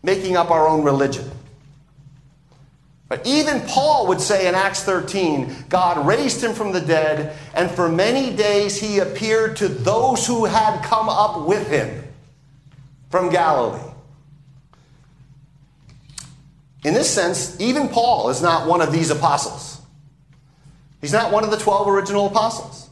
making 0.03 0.35
up 0.35 0.51
our 0.51 0.67
own 0.67 0.83
religion. 0.83 1.29
But 3.11 3.27
even 3.27 3.59
Paul 3.67 4.07
would 4.07 4.21
say 4.21 4.47
in 4.47 4.55
Acts 4.55 4.83
13, 4.83 5.65
God 5.67 6.07
raised 6.07 6.41
him 6.41 6.53
from 6.53 6.71
the 6.71 6.79
dead, 6.79 7.35
and 7.53 7.69
for 7.69 7.89
many 7.89 8.33
days 8.33 8.79
he 8.79 8.99
appeared 8.99 9.57
to 9.57 9.67
those 9.67 10.25
who 10.25 10.45
had 10.45 10.81
come 10.85 11.09
up 11.09 11.45
with 11.45 11.67
him 11.67 12.05
from 13.09 13.29
Galilee. 13.29 13.91
In 16.85 16.93
this 16.93 17.13
sense, 17.13 17.59
even 17.59 17.89
Paul 17.89 18.29
is 18.29 18.41
not 18.41 18.65
one 18.65 18.79
of 18.79 18.93
these 18.93 19.09
apostles. 19.09 19.81
He's 21.01 21.11
not 21.11 21.33
one 21.33 21.43
of 21.43 21.51
the 21.51 21.57
12 21.57 21.89
original 21.89 22.27
apostles 22.27 22.89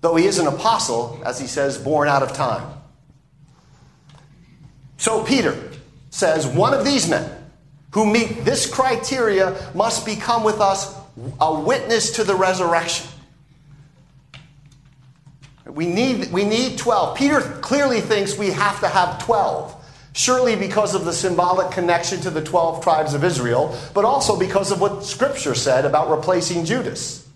though 0.00 0.14
he 0.14 0.24
is 0.24 0.38
an 0.38 0.46
apostle, 0.46 1.20
as 1.26 1.38
he 1.40 1.46
says, 1.46 1.76
born 1.76 2.08
out 2.08 2.22
of 2.22 2.32
time. 2.32 2.72
So 4.96 5.24
Peter 5.24 5.70
says, 6.08 6.46
one 6.46 6.72
of 6.72 6.84
these 6.84 7.10
men 7.10 7.37
who 7.90 8.10
meet 8.10 8.44
this 8.44 8.72
criteria 8.72 9.70
must 9.74 10.04
become 10.04 10.44
with 10.44 10.60
us 10.60 10.94
a 11.40 11.60
witness 11.60 12.12
to 12.12 12.24
the 12.24 12.34
resurrection. 12.34 13.06
We 15.66 15.86
need, 15.86 16.32
we 16.32 16.44
need 16.44 16.78
12. 16.78 17.16
Peter 17.16 17.40
clearly 17.40 18.00
thinks 18.00 18.36
we 18.36 18.50
have 18.50 18.80
to 18.80 18.88
have 18.88 19.22
12. 19.24 19.74
Surely 20.12 20.56
because 20.56 20.94
of 20.94 21.04
the 21.04 21.12
symbolic 21.12 21.70
connection 21.70 22.20
to 22.22 22.30
the 22.30 22.42
12 22.42 22.82
tribes 22.82 23.14
of 23.14 23.22
Israel, 23.22 23.78
but 23.94 24.04
also 24.04 24.38
because 24.38 24.72
of 24.72 24.80
what 24.80 25.04
Scripture 25.04 25.54
said 25.54 25.84
about 25.84 26.10
replacing 26.10 26.64
Judas. 26.64 27.28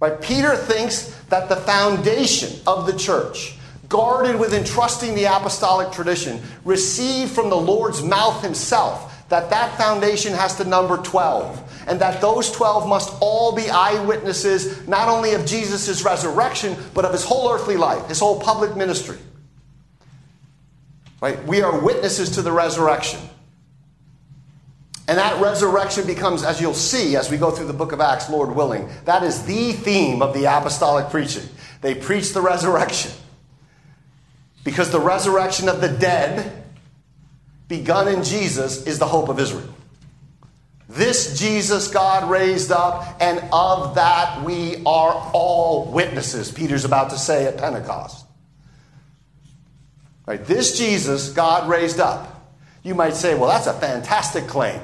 Right? 0.00 0.20
Peter 0.20 0.54
thinks 0.56 1.08
that 1.28 1.48
the 1.48 1.56
foundation 1.56 2.60
of 2.66 2.86
the 2.86 2.96
church, 2.96 3.56
guarded 3.88 4.38
with 4.38 4.54
entrusting 4.54 5.14
the 5.14 5.24
apostolic 5.24 5.92
tradition, 5.92 6.40
received 6.64 7.32
from 7.32 7.50
the 7.50 7.56
Lord's 7.56 8.02
mouth 8.02 8.42
himself, 8.42 9.15
that 9.28 9.50
that 9.50 9.76
foundation 9.76 10.32
has 10.32 10.56
to 10.56 10.64
number 10.64 10.96
12 10.98 11.84
and 11.88 12.00
that 12.00 12.20
those 12.20 12.50
12 12.52 12.88
must 12.88 13.14
all 13.20 13.54
be 13.54 13.68
eyewitnesses 13.68 14.86
not 14.86 15.08
only 15.08 15.34
of 15.34 15.44
Jesus' 15.46 16.02
resurrection 16.04 16.76
but 16.94 17.04
of 17.04 17.12
his 17.12 17.24
whole 17.24 17.50
earthly 17.50 17.76
life 17.76 18.06
his 18.08 18.18
whole 18.18 18.40
public 18.40 18.76
ministry 18.76 19.18
right 21.20 21.44
we 21.46 21.62
are 21.62 21.80
witnesses 21.80 22.30
to 22.30 22.42
the 22.42 22.52
resurrection 22.52 23.20
And 25.08 25.18
that 25.18 25.40
resurrection 25.40 26.06
becomes, 26.06 26.42
as 26.42 26.60
you'll 26.60 26.74
see 26.74 27.16
as 27.16 27.30
we 27.30 27.36
go 27.36 27.50
through 27.50 27.68
the 27.68 27.72
book 27.72 27.92
of 27.92 28.00
Acts, 28.00 28.28
Lord 28.28 28.54
willing, 28.54 28.88
that 29.04 29.22
is 29.22 29.44
the 29.44 29.72
theme 29.72 30.20
of 30.20 30.34
the 30.34 30.44
apostolic 30.44 31.10
preaching. 31.10 31.48
They 31.80 31.94
preach 31.94 32.32
the 32.32 32.40
resurrection. 32.40 33.12
Because 34.64 34.90
the 34.90 35.00
resurrection 35.00 35.68
of 35.68 35.80
the 35.80 35.88
dead, 35.88 36.64
begun 37.68 38.08
in 38.08 38.22
Jesus, 38.22 38.86
is 38.86 38.98
the 38.98 39.06
hope 39.06 39.28
of 39.28 39.38
Israel. 39.38 39.68
This 40.88 41.38
Jesus 41.38 41.88
God 41.88 42.30
raised 42.30 42.70
up, 42.70 43.16
and 43.20 43.42
of 43.52 43.96
that 43.96 44.44
we 44.44 44.76
are 44.86 45.30
all 45.32 45.90
witnesses, 45.90 46.52
Peter's 46.52 46.84
about 46.84 47.10
to 47.10 47.18
say 47.18 47.46
at 47.46 47.58
Pentecost. 47.58 48.24
Right, 50.26 50.44
this 50.44 50.78
Jesus 50.78 51.30
God 51.30 51.68
raised 51.68 52.00
up. 52.00 52.32
You 52.82 52.94
might 52.94 53.14
say, 53.14 53.34
well, 53.34 53.48
that's 53.48 53.66
a 53.66 53.72
fantastic 53.72 54.46
claim. 54.46 54.80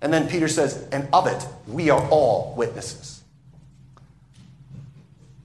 And 0.00 0.12
then 0.12 0.28
Peter 0.28 0.46
says, 0.46 0.86
and 0.92 1.08
of 1.12 1.26
it 1.26 1.44
we 1.66 1.90
are 1.90 2.08
all 2.10 2.54
witnesses. 2.56 3.22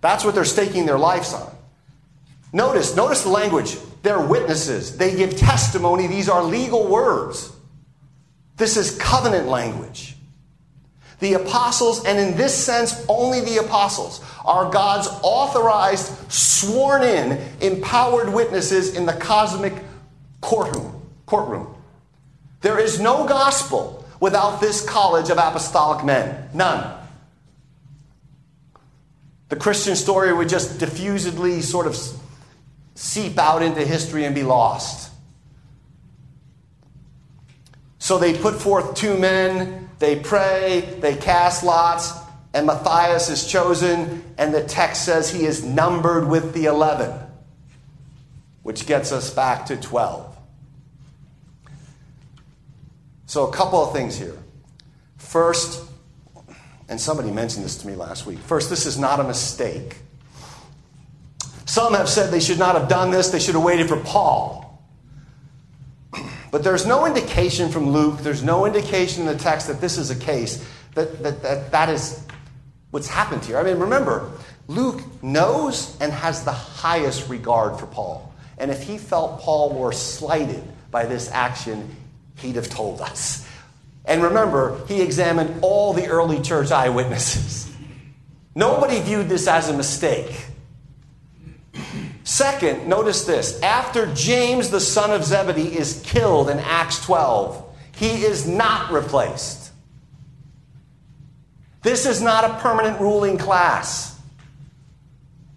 That's 0.02 0.24
what 0.24 0.36
they're 0.36 0.46
staking 0.46 0.86
their 0.86 1.00
lives 1.00 1.34
on. 1.34 1.52
Notice, 2.54 2.96
notice 2.96 3.24
the 3.24 3.30
language. 3.30 3.78
They're 4.02 4.22
witnesses. 4.22 4.98
They 4.98 5.16
give 5.16 5.38
testimony. 5.38 6.08
These 6.08 6.30
are 6.30 6.44
legal 6.44 6.88
words. 6.88 7.52
This 8.58 8.78
is 8.78 8.98
covenant 8.98 9.48
language. 9.48 10.16
The 11.20 11.34
apostles, 11.34 12.04
and 12.06 12.20
in 12.20 12.36
this 12.36 12.54
sense, 12.54 13.06
only 13.08 13.42
the 13.42 13.58
apostles, 13.58 14.24
are 14.44 14.72
God's 14.72 15.08
authorized, 15.22 16.32
sworn 16.32 17.04
in, 17.04 17.40
empowered 17.62 18.34
witnesses 18.34 18.96
in 18.96 19.06
the 19.06 19.14
cosmic 19.14 19.74
courtroom. 20.42 21.00
courtroom. 21.28 21.76
There 22.62 22.80
is 22.80 23.00
no 23.00 23.28
gospel 23.28 24.04
without 24.20 24.62
this 24.62 24.84
college 24.88 25.30
of 25.30 25.38
apostolic 25.38 26.04
men. 26.04 26.50
None. 26.54 26.98
The 29.50 29.56
Christian 29.58 29.96
story 29.96 30.34
would 30.34 30.50
just 30.50 30.80
diffusedly 30.80 31.62
sort 31.62 31.86
of 31.86 31.96
seep 32.96 33.38
out 33.38 33.62
into 33.62 33.86
history 33.86 34.26
and 34.26 34.36
be 34.36 34.44
lost. 34.44 35.12
So 38.00 38.18
they 38.18 38.38
put 38.38 38.56
forth 38.56 38.96
two 38.96 39.18
men, 39.18 39.90
they 40.00 40.20
pray, 40.20 40.98
they 41.00 41.16
cast 41.16 41.64
lots, 41.64 42.12
and 42.54 42.66
Matthias 42.68 43.30
is 43.30 43.48
chosen, 43.48 44.24
and 44.38 44.54
the 44.54 44.64
text 44.64 45.06
says 45.06 45.32
he 45.32 45.46
is 45.46 45.64
numbered 45.64 46.28
with 46.28 46.54
the 46.54 46.66
11, 46.66 47.18
which 48.64 48.86
gets 48.86 49.12
us 49.12 49.34
back 49.34 49.68
to 49.68 49.78
12. 49.78 50.36
So, 53.28 53.48
a 53.48 53.54
couple 53.54 53.82
of 53.82 53.94
things 53.94 54.18
here. 54.18 54.38
First, 55.18 55.88
and 56.90 57.00
somebody 57.00 57.32
mentioned 57.32 57.64
this 57.64 57.78
to 57.78 57.88
me 57.88 57.96
last 57.96 58.26
week. 58.26 58.40
First, 58.40 58.70
this 58.70 58.86
is 58.86 59.00
not 59.00 59.22
a 59.22 59.24
mistake. 59.24 59.96
Some 61.72 61.94
have 61.94 62.10
said 62.10 62.32
they 62.32 62.42
should 62.42 62.60
not 62.60 62.76
have 62.76 62.90
done 62.90 63.12
this, 63.12 63.30
they 63.30 63.40
should 63.40 63.56
have 63.56 63.64
waited 63.64 63.88
for 63.88 63.96
Paul. 63.96 64.78
But 66.52 66.66
there's 66.66 66.86
no 66.86 67.06
indication 67.06 67.70
from 67.70 67.92
Luke, 67.92 68.20
there's 68.20 68.44
no 68.44 68.66
indication 68.66 69.22
in 69.22 69.28
the 69.28 69.42
text 69.42 69.68
that 69.68 69.80
this 69.80 69.98
is 69.98 70.12
a 70.12 70.16
case, 70.18 70.68
that 70.96 71.24
that, 71.24 71.42
that, 71.44 71.72
that 71.72 71.88
is 71.88 72.28
what's 72.90 73.08
happened 73.08 73.46
here. 73.46 73.58
I 73.58 73.64
mean, 73.64 73.78
remember, 73.78 74.32
Luke 74.68 75.02
knows 75.24 75.98
and 76.02 76.12
has 76.12 76.44
the 76.44 76.52
highest 76.52 77.30
regard 77.30 77.80
for 77.80 77.86
Paul. 77.86 78.34
And 78.58 78.70
if 78.70 78.84
he 78.84 78.98
felt 78.98 79.40
Paul 79.40 79.70
were 79.70 79.94
slighted 79.94 80.62
by 80.92 81.06
this 81.06 81.32
action, 81.32 81.96
he'd 82.40 82.58
have 82.58 82.70
told 82.70 83.00
us. 83.00 83.48
And 84.04 84.22
remember, 84.22 84.86
he 84.88 85.02
examined 85.02 85.60
all 85.62 85.94
the 85.94 86.08
early 86.08 86.42
church 86.42 86.70
eyewitnesses. 86.70 87.74
Nobody 88.56 89.00
viewed 89.00 89.30
this 89.30 89.48
as 89.48 89.70
a 89.70 89.74
mistake. 89.74 90.48
Second, 92.42 92.88
notice 92.88 93.26
this. 93.26 93.62
After 93.62 94.12
James, 94.16 94.72
the 94.72 94.80
son 94.80 95.12
of 95.12 95.24
Zebedee, 95.24 95.78
is 95.78 96.02
killed 96.04 96.50
in 96.50 96.58
Acts 96.58 97.06
12, 97.06 97.64
he 97.98 98.24
is 98.24 98.48
not 98.48 98.92
replaced. 98.92 99.72
This 101.84 102.08
is 102.08 102.20
not 102.20 102.44
a 102.44 102.56
permanent 102.56 103.00
ruling 103.00 103.38
class. 103.38 104.20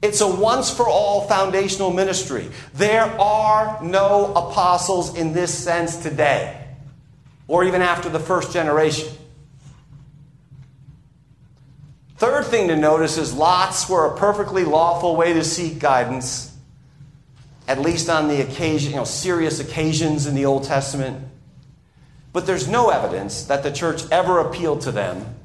It's 0.02 0.20
a 0.20 0.28
once 0.28 0.70
for 0.70 0.86
all 0.86 1.26
foundational 1.26 1.90
ministry. 1.90 2.50
There 2.74 3.04
are 3.18 3.82
no 3.82 4.34
apostles 4.34 5.16
in 5.16 5.32
this 5.32 5.56
sense 5.56 5.96
today, 5.96 6.66
or 7.48 7.64
even 7.64 7.80
after 7.80 8.10
the 8.10 8.20
first 8.20 8.52
generation. 8.52 9.08
Third 12.18 12.44
thing 12.44 12.68
to 12.68 12.76
notice 12.76 13.16
is 13.16 13.32
lots 13.32 13.88
were 13.88 14.04
a 14.04 14.18
perfectly 14.18 14.66
lawful 14.66 15.16
way 15.16 15.32
to 15.32 15.42
seek 15.42 15.78
guidance 15.78 16.50
at 17.66 17.80
least 17.80 18.10
on 18.10 18.28
the 18.28 18.42
occasion, 18.42 18.92
you 18.92 18.96
know, 18.96 19.04
serious 19.04 19.60
occasions 19.60 20.26
in 20.26 20.34
the 20.34 20.44
Old 20.44 20.64
Testament. 20.64 21.26
But 22.32 22.46
there's 22.46 22.68
no 22.68 22.90
evidence 22.90 23.44
that 23.44 23.62
the 23.62 23.72
church 23.72 24.02
ever 24.10 24.40
appealed 24.40 24.82
to 24.82 24.92
them 24.92 25.36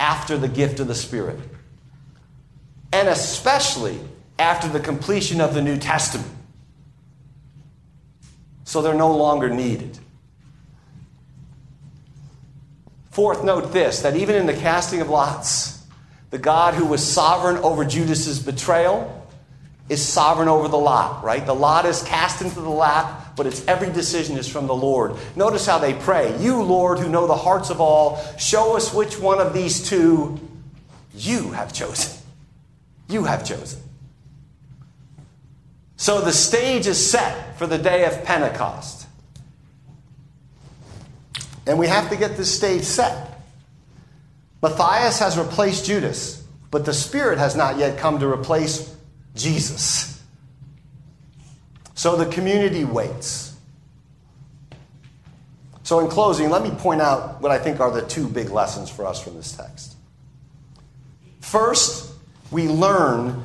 after 0.00 0.36
the 0.36 0.48
gift 0.48 0.80
of 0.80 0.88
the 0.88 0.94
Spirit. 0.94 1.38
And 2.92 3.08
especially 3.08 4.00
after 4.38 4.68
the 4.68 4.80
completion 4.80 5.40
of 5.40 5.54
the 5.54 5.62
New 5.62 5.76
Testament. 5.76 6.28
So 8.64 8.82
they're 8.82 8.94
no 8.94 9.14
longer 9.16 9.48
needed. 9.48 9.98
Fourth, 13.10 13.44
note 13.44 13.72
this 13.72 14.00
that 14.02 14.16
even 14.16 14.34
in 14.34 14.46
the 14.46 14.54
casting 14.54 15.00
of 15.02 15.10
lots, 15.10 15.84
the 16.30 16.38
God 16.38 16.74
who 16.74 16.86
was 16.86 17.06
sovereign 17.06 17.58
over 17.58 17.84
Judas's 17.84 18.40
betrayal 18.40 19.21
is 19.88 20.06
sovereign 20.06 20.48
over 20.48 20.68
the 20.68 20.78
lot, 20.78 21.22
right? 21.24 21.44
The 21.44 21.54
lot 21.54 21.86
is 21.86 22.02
cast 22.02 22.40
into 22.40 22.60
the 22.60 22.70
lap, 22.70 23.36
but 23.36 23.46
its 23.46 23.66
every 23.66 23.90
decision 23.90 24.36
is 24.36 24.48
from 24.48 24.66
the 24.66 24.74
Lord. 24.74 25.16
Notice 25.36 25.66
how 25.66 25.78
they 25.78 25.94
pray. 25.94 26.36
You, 26.40 26.62
Lord, 26.62 26.98
who 26.98 27.08
know 27.08 27.26
the 27.26 27.36
hearts 27.36 27.70
of 27.70 27.80
all, 27.80 28.22
show 28.38 28.76
us 28.76 28.94
which 28.94 29.18
one 29.18 29.40
of 29.40 29.52
these 29.52 29.86
two 29.86 30.40
you 31.14 31.50
have 31.52 31.72
chosen. 31.72 32.18
You 33.08 33.24
have 33.24 33.44
chosen. 33.44 33.80
So 35.96 36.20
the 36.20 36.32
stage 36.32 36.86
is 36.86 37.10
set 37.10 37.58
for 37.58 37.66
the 37.66 37.78
day 37.78 38.04
of 38.04 38.24
Pentecost. 38.24 39.06
And 41.66 41.78
we 41.78 41.86
have 41.86 42.10
to 42.10 42.16
get 42.16 42.36
this 42.36 42.52
stage 42.54 42.82
set. 42.82 43.40
Matthias 44.62 45.18
has 45.18 45.36
replaced 45.36 45.86
Judas, 45.86 46.44
but 46.70 46.84
the 46.84 46.94
Spirit 46.94 47.38
has 47.38 47.54
not 47.54 47.78
yet 47.78 47.98
come 47.98 48.18
to 48.20 48.26
replace 48.26 48.96
Jesus. 49.34 50.22
So 51.94 52.16
the 52.16 52.26
community 52.26 52.84
waits. 52.84 53.52
So, 55.84 55.98
in 56.00 56.08
closing, 56.08 56.48
let 56.48 56.62
me 56.62 56.70
point 56.70 57.00
out 57.00 57.40
what 57.40 57.50
I 57.50 57.58
think 57.58 57.80
are 57.80 57.90
the 57.90 58.02
two 58.02 58.28
big 58.28 58.50
lessons 58.50 58.88
for 58.88 59.04
us 59.04 59.22
from 59.22 59.34
this 59.34 59.52
text. 59.52 59.96
First, 61.40 62.14
we 62.50 62.68
learn 62.68 63.42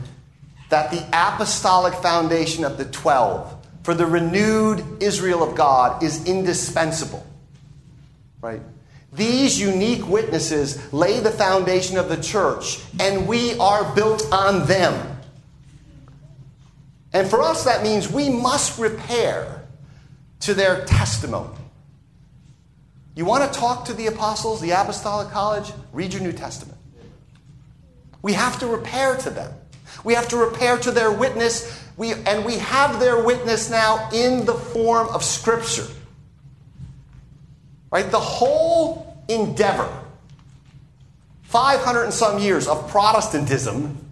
that 0.69 0.91
the 0.91 1.04
apostolic 1.12 1.93
foundation 1.95 2.63
of 2.63 2.78
the 2.78 2.86
12 2.86 3.56
for 3.84 3.93
the 3.93 4.06
renewed 4.06 5.02
Israel 5.02 5.43
of 5.43 5.56
God 5.56 6.04
is 6.04 6.26
indispensable. 6.26 7.26
Right? 8.41 8.62
These 9.13 9.60
unique 9.60 10.08
witnesses 10.08 10.93
lay 10.93 11.19
the 11.19 11.32
foundation 11.32 11.97
of 11.97 12.08
the 12.08 12.21
church, 12.21 12.80
and 13.00 13.28
we 13.28 13.58
are 13.58 13.95
built 13.95 14.28
on 14.32 14.67
them. 14.67 15.16
And 17.13 17.28
for 17.28 17.41
us, 17.41 17.63
that 17.63 17.84
means 17.84 18.12
we 18.12 18.30
must 18.30 18.80
repair 18.80 19.63
to 20.41 20.54
their 20.54 20.86
testimony. 20.86 21.56
You 23.15 23.26
want 23.26 23.52
to 23.52 23.60
talk 23.60 23.86
to 23.86 23.93
the 23.93 24.08
apostles, 24.08 24.62
the 24.62 24.72
apostolic 24.72 25.30
college? 25.30 25.72
Read 25.91 26.13
your 26.13 26.22
New 26.22 26.34
Testament. 26.34 26.78
We 28.22 28.34
have 28.34 28.60
to 28.60 28.67
repair 28.67 29.15
to 29.17 29.30
them. 29.30 29.54
We 30.04 30.13
have 30.13 30.28
to 30.30 30.38
repair 30.38 30.78
to 30.78 30.91
their 30.91 31.12
witness, 31.12 31.84
we, 31.98 32.13
and 32.13 32.46
we 32.46 32.58
have 32.58 33.00
their 33.00 33.24
witness 33.24 33.70
now 33.70 34.10
in 34.13 34.46
the 34.46 34.54
form 34.54 35.08
of 35.10 35.24
Scripture. 35.24 35.88
Right? 37.89 38.10
The 38.12 38.20
whole 38.20 39.17
endeavor, 39.28 39.91
500 41.43 42.04
and 42.04 42.13
some 42.13 42.39
years 42.39 42.67
of 42.67 42.89
Protestantism, 42.89 44.07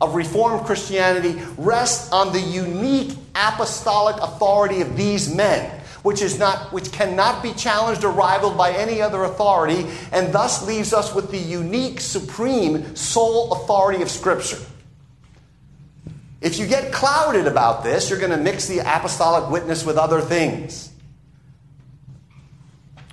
of 0.00 0.14
Reformed 0.14 0.64
Christianity 0.64 1.40
rests 1.56 2.12
on 2.12 2.32
the 2.32 2.40
unique 2.40 3.16
apostolic 3.34 4.16
authority 4.16 4.80
of 4.80 4.96
these 4.96 5.34
men, 5.34 5.80
which, 6.02 6.22
is 6.22 6.38
not, 6.38 6.72
which 6.72 6.92
cannot 6.92 7.42
be 7.42 7.52
challenged 7.52 8.04
or 8.04 8.12
rivaled 8.12 8.56
by 8.56 8.72
any 8.72 9.00
other 9.02 9.24
authority, 9.24 9.86
and 10.12 10.32
thus 10.32 10.64
leaves 10.66 10.92
us 10.92 11.14
with 11.14 11.30
the 11.30 11.38
unique, 11.38 12.00
supreme, 12.00 12.94
sole 12.94 13.52
authority 13.52 14.02
of 14.02 14.10
Scripture. 14.10 14.58
If 16.40 16.58
you 16.58 16.68
get 16.68 16.92
clouded 16.92 17.48
about 17.48 17.82
this, 17.82 18.08
you're 18.08 18.20
going 18.20 18.30
to 18.30 18.36
mix 18.36 18.68
the 18.68 18.78
apostolic 18.78 19.50
witness 19.50 19.84
with 19.84 19.96
other 19.96 20.20
things. 20.20 20.92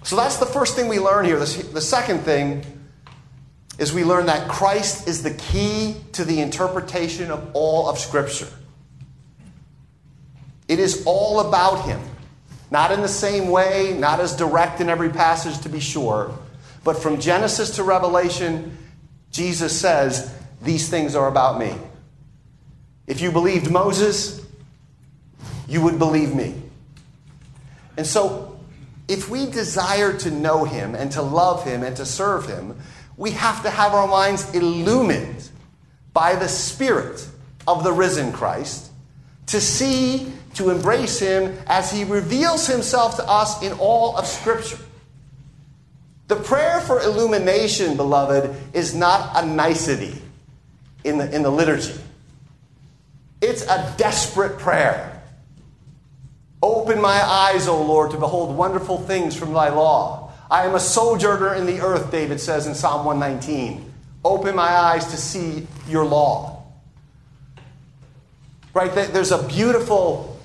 So 0.04 0.15
that's 0.15 0.38
the 0.38 0.45
first 0.45 0.76
thing 0.76 0.88
we 0.88 1.00
learn 1.00 1.26
here. 1.26 1.39
The 1.39 1.82
second 1.82 2.19
thing 2.19 2.63
is 3.77 3.93
we 3.93 4.03
learn 4.03 4.27
that 4.27 4.49
Christ 4.49 5.07
is 5.07 5.23
the 5.23 5.33
key 5.33 5.95
to 6.13 6.23
the 6.23 6.41
interpretation 6.41 7.31
of 7.31 7.49
all 7.53 7.89
of 7.89 7.99
Scripture. 7.99 8.47
It 10.67 10.79
is 10.79 11.03
all 11.05 11.41
about 11.41 11.85
Him. 11.85 11.99
Not 12.71 12.91
in 12.91 13.01
the 13.01 13.07
same 13.07 13.49
way, 13.49 13.95
not 13.97 14.19
as 14.19 14.35
direct 14.35 14.81
in 14.81 14.89
every 14.89 15.09
passage 15.09 15.59
to 15.61 15.69
be 15.69 15.79
sure, 15.79 16.38
but 16.83 16.97
from 16.97 17.19
Genesis 17.19 17.75
to 17.75 17.83
Revelation, 17.83 18.77
Jesus 19.31 19.79
says, 19.79 20.33
These 20.61 20.89
things 20.89 21.15
are 21.15 21.27
about 21.27 21.59
me. 21.59 21.75
If 23.07 23.21
you 23.21 23.31
believed 23.31 23.69
Moses, 23.69 24.43
you 25.67 25.81
would 25.81 25.99
believe 25.99 26.33
me. 26.33 26.55
And 27.97 28.05
so, 28.05 28.59
if 29.07 29.29
we 29.29 29.45
desire 29.45 30.17
to 30.19 30.31
know 30.31 30.63
him 30.63 30.95
and 30.95 31.11
to 31.11 31.21
love 31.21 31.63
him 31.63 31.83
and 31.83 31.95
to 31.97 32.05
serve 32.05 32.47
him, 32.47 32.77
we 33.17 33.32
have 33.32 33.63
to 33.63 33.69
have 33.69 33.93
our 33.93 34.08
minds 34.08 34.54
illumined 34.54 35.49
by 36.13 36.36
the 36.36 36.47
Spirit 36.47 37.28
of 37.67 37.84
the 37.84 37.91
risen 37.91 38.32
Christ 38.32 38.91
to 39.47 39.62
see, 39.62 40.32
to 40.56 40.69
embrace 40.69 41.19
him 41.19 41.58
as 41.67 41.91
he 41.91 42.04
reveals 42.04 42.67
himself 42.67 43.17
to 43.17 43.30
us 43.30 43.62
in 43.62 43.73
all 43.73 44.17
of 44.17 44.25
Scripture. 44.25 44.80
The 46.28 46.36
prayer 46.36 46.82
for 46.82 47.01
illumination, 47.01 47.95
beloved, 47.97 48.56
is 48.73 48.95
not 48.95 49.32
a 49.36 49.45
nicety 49.45 50.19
in 51.04 51.19
the, 51.19 51.34
in 51.34 51.43
the 51.43 51.51
liturgy. 51.51 51.93
It's 53.41 53.62
a 53.63 53.93
desperate 53.97 54.58
prayer. 54.58 55.21
Open 56.63 56.99
my 56.99 57.21
eyes, 57.21 57.67
O 57.67 57.84
Lord, 57.84 58.12
to 58.12 58.17
behold 58.17 58.56
wonderful 58.56 58.97
things 58.97 59.36
from 59.36 59.54
thy 59.54 59.69
law. 59.69 60.24
I 60.49 60.65
am 60.65 60.75
a 60.75 60.79
sojourner 60.79 61.55
in 61.55 61.65
the 61.65 61.81
earth, 61.81 62.12
David 62.12 62.39
says 62.39 62.67
in 62.67 62.75
Psalm 62.75 63.05
119. 63.05 63.93
Open 64.23 64.55
my 64.55 64.69
eyes 64.69 65.05
to 65.08 65.17
see 65.17 65.67
your 65.88 66.05
law. 66.05 66.63
Right? 68.73 68.93
There's 68.93 69.31
a 69.31 69.41
beautiful 69.47 70.39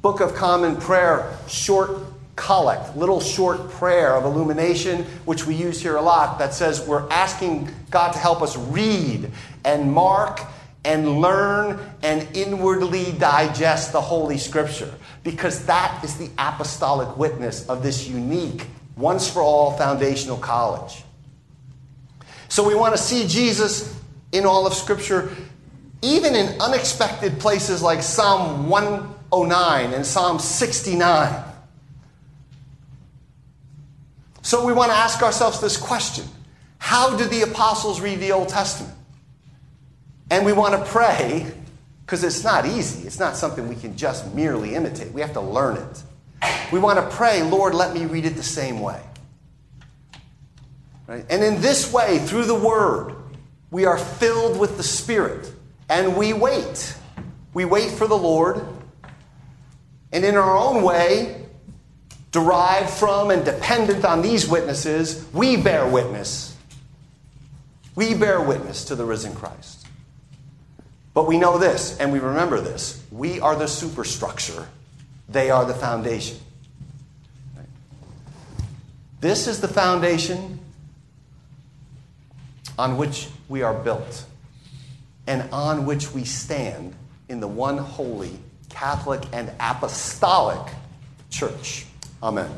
Book 0.00 0.20
of 0.20 0.34
Common 0.34 0.76
Prayer, 0.76 1.36
short 1.48 1.90
collect, 2.36 2.96
little 2.96 3.20
short 3.20 3.68
prayer 3.70 4.14
of 4.14 4.24
illumination, 4.24 5.02
which 5.24 5.44
we 5.44 5.56
use 5.56 5.82
here 5.82 5.96
a 5.96 6.00
lot, 6.00 6.38
that 6.38 6.54
says 6.54 6.86
we're 6.86 7.08
asking 7.10 7.68
God 7.90 8.12
to 8.12 8.18
help 8.18 8.42
us 8.42 8.56
read 8.56 9.30
and 9.64 9.92
mark 9.92 10.40
and 10.84 11.20
learn 11.20 11.80
and 12.02 12.26
inwardly 12.36 13.12
digest 13.18 13.92
the 13.92 14.00
Holy 14.00 14.38
Scripture, 14.38 14.94
because 15.24 15.66
that 15.66 16.02
is 16.04 16.16
the 16.16 16.30
apostolic 16.38 17.16
witness 17.16 17.68
of 17.68 17.82
this 17.82 18.08
unique, 18.08 18.66
once 18.98 19.30
for 19.30 19.40
all 19.40 19.72
foundational 19.72 20.36
college. 20.36 21.04
So 22.48 22.66
we 22.66 22.74
want 22.74 22.96
to 22.96 23.02
see 23.02 23.26
Jesus 23.26 23.96
in 24.32 24.44
all 24.44 24.66
of 24.66 24.74
Scripture, 24.74 25.30
even 26.02 26.34
in 26.34 26.60
unexpected 26.60 27.38
places 27.38 27.82
like 27.82 28.02
Psalm 28.02 28.68
109 28.68 29.92
and 29.92 30.04
Psalm 30.04 30.38
69. 30.38 31.44
So 34.42 34.64
we 34.64 34.72
want 34.72 34.90
to 34.90 34.96
ask 34.96 35.22
ourselves 35.22 35.60
this 35.60 35.76
question 35.76 36.24
How 36.78 37.16
did 37.16 37.30
the 37.30 37.42
apostles 37.42 38.00
read 38.00 38.18
the 38.20 38.32
Old 38.32 38.48
Testament? 38.48 38.94
And 40.30 40.44
we 40.44 40.52
want 40.52 40.74
to 40.74 40.90
pray, 40.90 41.46
because 42.04 42.24
it's 42.24 42.44
not 42.44 42.66
easy. 42.66 43.06
It's 43.06 43.18
not 43.18 43.36
something 43.36 43.68
we 43.68 43.76
can 43.76 43.96
just 43.96 44.34
merely 44.34 44.74
imitate. 44.74 45.12
We 45.12 45.20
have 45.20 45.32
to 45.34 45.40
learn 45.40 45.76
it. 45.76 46.02
We 46.72 46.78
want 46.78 46.98
to 46.98 47.16
pray, 47.16 47.42
Lord, 47.42 47.74
let 47.74 47.94
me 47.94 48.06
read 48.06 48.24
it 48.24 48.36
the 48.36 48.42
same 48.42 48.80
way. 48.80 49.00
Right? 51.06 51.24
And 51.30 51.42
in 51.42 51.60
this 51.60 51.92
way, 51.92 52.18
through 52.18 52.44
the 52.44 52.54
Word, 52.54 53.14
we 53.70 53.86
are 53.86 53.98
filled 53.98 54.58
with 54.58 54.76
the 54.76 54.82
Spirit 54.82 55.50
and 55.88 56.16
we 56.16 56.32
wait. 56.32 56.94
We 57.54 57.64
wait 57.64 57.90
for 57.90 58.06
the 58.06 58.16
Lord. 58.16 58.64
And 60.12 60.24
in 60.24 60.36
our 60.36 60.56
own 60.56 60.82
way, 60.82 61.46
derived 62.30 62.90
from 62.90 63.30
and 63.30 63.44
dependent 63.44 64.04
on 64.04 64.22
these 64.22 64.46
witnesses, 64.46 65.26
we 65.32 65.56
bear 65.56 65.88
witness. 65.88 66.56
We 67.94 68.14
bear 68.14 68.40
witness 68.40 68.84
to 68.86 68.94
the 68.94 69.04
risen 69.04 69.34
Christ. 69.34 69.86
But 71.14 71.26
we 71.26 71.38
know 71.38 71.58
this, 71.58 71.98
and 71.98 72.12
we 72.12 72.20
remember 72.20 72.60
this 72.60 73.02
we 73.10 73.40
are 73.40 73.56
the 73.56 73.66
superstructure, 73.66 74.68
they 75.28 75.50
are 75.50 75.64
the 75.64 75.74
foundation. 75.74 76.38
This 79.20 79.46
is 79.46 79.60
the 79.60 79.68
foundation 79.68 80.60
on 82.78 82.96
which 82.96 83.28
we 83.48 83.62
are 83.62 83.74
built 83.74 84.24
and 85.26 85.48
on 85.52 85.84
which 85.84 86.12
we 86.12 86.24
stand 86.24 86.94
in 87.28 87.40
the 87.40 87.48
one 87.48 87.76
holy, 87.76 88.38
Catholic, 88.70 89.22
and 89.32 89.50
apostolic 89.60 90.72
church. 91.30 91.86
Amen. 92.22 92.50